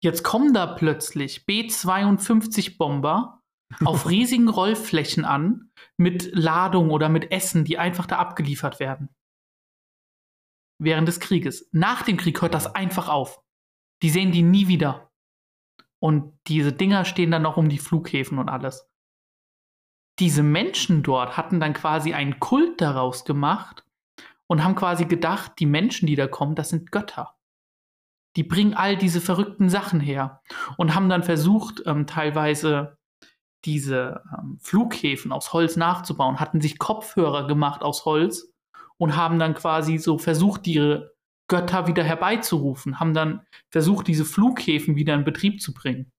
[0.03, 3.42] Jetzt kommen da plötzlich B-52-Bomber
[3.85, 9.09] auf riesigen Rollflächen an mit Ladung oder mit Essen, die einfach da abgeliefert werden.
[10.79, 11.69] Während des Krieges.
[11.73, 13.43] Nach dem Krieg hört das einfach auf.
[14.03, 15.13] Die sehen die nie wieder.
[16.01, 18.89] Und diese Dinger stehen dann noch um die Flughäfen und alles.
[20.19, 23.85] Diese Menschen dort hatten dann quasi einen Kult daraus gemacht
[24.49, 27.39] und haben quasi gedacht, die Menschen, die da kommen, das sind Götter.
[28.37, 30.43] Die bringen all diese verrückten Sachen her
[30.77, 32.99] und haben dann versucht, ähm, teilweise
[33.65, 38.53] diese ähm, Flughäfen aus Holz nachzubauen, hatten sich Kopfhörer gemacht aus Holz
[38.99, 41.13] und haben dann quasi so versucht, ihre
[41.49, 46.11] Götter wieder herbeizurufen, haben dann versucht, diese Flughäfen wieder in Betrieb zu bringen.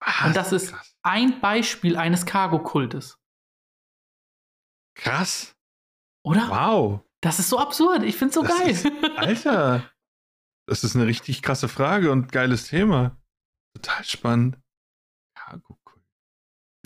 [0.00, 0.26] Was?
[0.26, 0.94] Und das ist krass.
[1.02, 3.18] ein Beispiel eines Cargo-Kultes.
[4.94, 5.54] krass.
[6.24, 6.48] Oder?
[6.48, 7.00] Wow.
[7.20, 8.02] Das ist so absurd.
[8.04, 8.70] Ich find's so Das geil.
[8.70, 8.86] ist-
[9.16, 9.90] Alter.
[10.66, 13.16] Das ist eine richtig krasse Frage und geiles Thema.
[13.74, 14.58] Total spannend.
[15.34, 15.77] Cargo.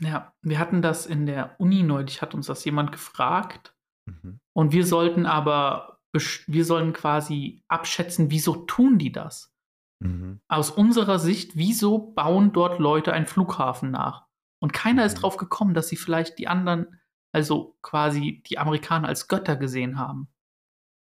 [0.03, 3.75] Ja, wir hatten das in der Uni neulich, hat uns das jemand gefragt.
[4.07, 4.41] Mhm.
[4.53, 9.55] Und wir sollten aber, wir sollen quasi abschätzen, wieso tun die das?
[10.01, 10.41] Mhm.
[10.49, 14.27] Aus unserer Sicht, wieso bauen dort Leute einen Flughafen nach?
[14.61, 15.21] Und keiner ist Mhm.
[15.21, 17.01] drauf gekommen, dass sie vielleicht die anderen,
[17.33, 20.29] also quasi die Amerikaner als Götter gesehen haben.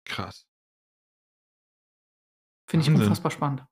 [0.06, 0.48] Krass.
[2.70, 3.66] Finde ich unfassbar spannend.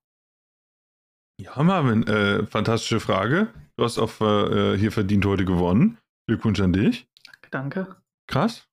[1.38, 3.54] Ja, Marvin, äh, fantastische Frage.
[3.76, 5.98] Du hast auf äh, hier verdient heute gewonnen.
[6.28, 7.08] Glückwunsch an dich.
[7.52, 8.02] Danke.
[8.28, 8.70] Krass.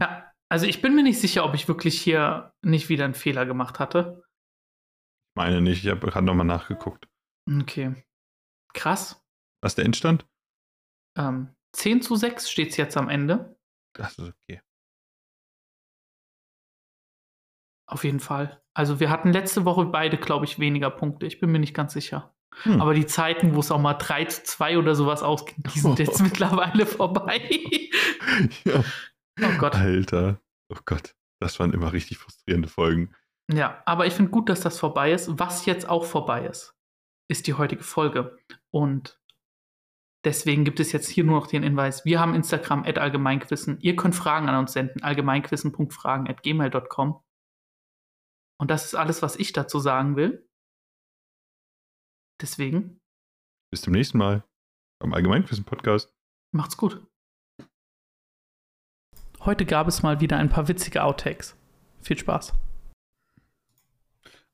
[0.00, 3.46] Ja, also ich bin mir nicht sicher, ob ich wirklich hier nicht wieder einen Fehler
[3.46, 4.24] gemacht hatte.
[5.36, 5.84] Meine nicht.
[5.84, 7.08] Ich habe gerade nochmal nachgeguckt.
[7.48, 8.04] Okay.
[8.72, 9.24] Krass.
[9.62, 10.26] Was ist der Endstand?
[11.16, 13.58] Ähm, 10 zu 6 steht es jetzt am Ende.
[13.94, 14.60] Das ist okay.
[17.86, 18.63] Auf jeden Fall.
[18.74, 21.26] Also wir hatten letzte Woche beide, glaube ich, weniger Punkte.
[21.26, 22.34] Ich bin mir nicht ganz sicher.
[22.62, 22.80] Hm.
[22.80, 25.98] Aber die Zeiten, wo es auch mal 3 zu 2 oder sowas ausging, die sind
[26.00, 27.40] jetzt mittlerweile vorbei.
[28.64, 28.84] ja.
[29.42, 29.74] oh Gott.
[29.76, 30.40] Alter.
[30.68, 31.14] Oh Gott.
[31.40, 33.14] Das waren immer richtig frustrierende Folgen.
[33.52, 35.38] Ja, aber ich finde gut, dass das vorbei ist.
[35.38, 36.74] Was jetzt auch vorbei ist,
[37.28, 38.38] ist die heutige Folge.
[38.70, 39.20] Und
[40.24, 42.04] deswegen gibt es jetzt hier nur noch den Hinweis.
[42.04, 43.78] Wir haben Instagram at allgemeinquissen.
[43.80, 45.02] Ihr könnt Fragen an uns senden.
[45.02, 47.20] allgemeinquissen.fragen at gmail.com.
[48.58, 50.48] Und das ist alles, was ich dazu sagen will.
[52.40, 53.00] Deswegen
[53.70, 54.44] Bis zum nächsten Mal
[55.00, 56.12] beim Allgemeinquissen-Podcast.
[56.52, 57.06] macht's gut.
[59.40, 61.56] Heute gab es mal wieder ein paar witzige Outtakes.
[62.00, 62.54] Viel Spaß.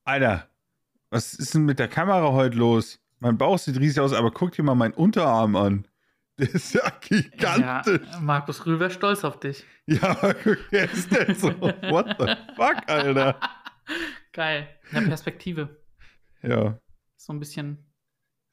[0.03, 0.49] Alter,
[1.09, 2.99] was ist denn mit der Kamera heute los?
[3.19, 5.87] Mein Bauch sieht riesig aus, aber guck dir mal meinen Unterarm an.
[6.39, 8.01] Der ist ja gigantisch.
[8.11, 9.63] Ja, Markus Rühl wäre stolz auf dich.
[9.85, 11.49] Ja, aber guck, wer ist denn so?
[11.59, 13.39] What the fuck, Alter?
[14.31, 14.69] Geil.
[14.89, 15.83] In der Perspektive.
[16.41, 16.79] Ja,
[17.17, 17.85] So ein bisschen.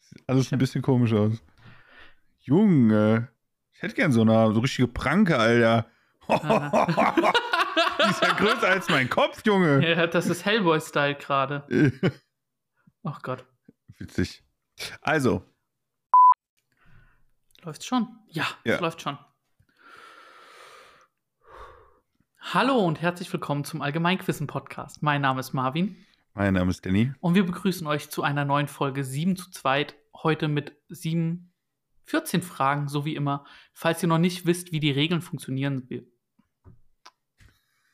[0.00, 1.42] sieht alles ein bisschen komisch aus.
[2.40, 3.28] Junge,
[3.72, 5.86] ich hätte gern so eine so richtige Pranke, Alter.
[6.28, 9.86] Die ist ja größer als mein Kopf, Junge.
[9.88, 11.66] Ja, das ist Hellboy-Style gerade.
[13.04, 13.44] Ach Gott.
[13.98, 14.42] Witzig.
[15.00, 15.44] Also,
[17.62, 18.08] Läuft's schon?
[18.28, 18.74] Ja, Ja.
[18.76, 19.18] es läuft schon.
[22.54, 25.02] Hallo und herzlich willkommen zum Allgemeinquissen-Podcast.
[25.02, 25.96] Mein Name ist Marvin
[26.32, 27.12] mein Name ist Danny.
[27.20, 29.88] und wir begrüßen euch zu einer neuen Folge 7 zu 2.
[30.22, 31.52] Heute mit 7,
[32.06, 33.44] 14 Fragen, so wie immer.
[33.74, 35.86] Falls ihr noch nicht wisst, wie die Regeln funktionieren,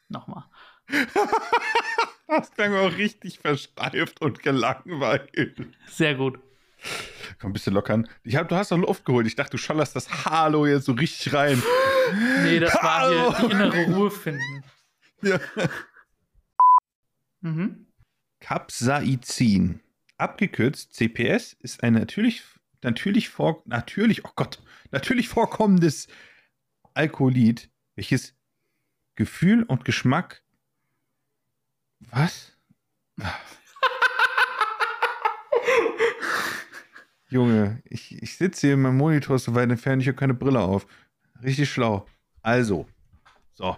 [0.08, 0.44] nochmal.
[2.26, 5.30] Das klang auch richtig versteift und gelangweilt.
[5.86, 6.38] Sehr gut.
[7.38, 8.08] Komm, ein bisschen lockern.
[8.22, 9.26] Ich hab, du hast doch Luft geholt.
[9.26, 11.62] Ich dachte, du schallerst das Hallo jetzt so richtig rein.
[12.42, 13.36] Nee, das war Hallo.
[13.36, 14.64] hier die innere Ruhe finden.
[15.22, 15.40] Ja.
[17.40, 17.86] Mhm.
[18.40, 19.80] Capsaicin.
[20.18, 22.42] Abgekürzt CPS ist ein natürlich,
[22.82, 26.08] natürlich, vor, natürlich, oh Gott, natürlich vorkommendes
[26.92, 28.34] Alkoholid, welches
[29.14, 30.42] Gefühl und Geschmack.
[32.00, 32.52] Was?
[37.34, 40.60] Junge, ich, ich sitze hier in meinem Monitor so weit entfernt, ich habe keine Brille
[40.60, 40.86] auf.
[41.42, 42.06] Richtig schlau.
[42.42, 42.86] Also,
[43.54, 43.76] so.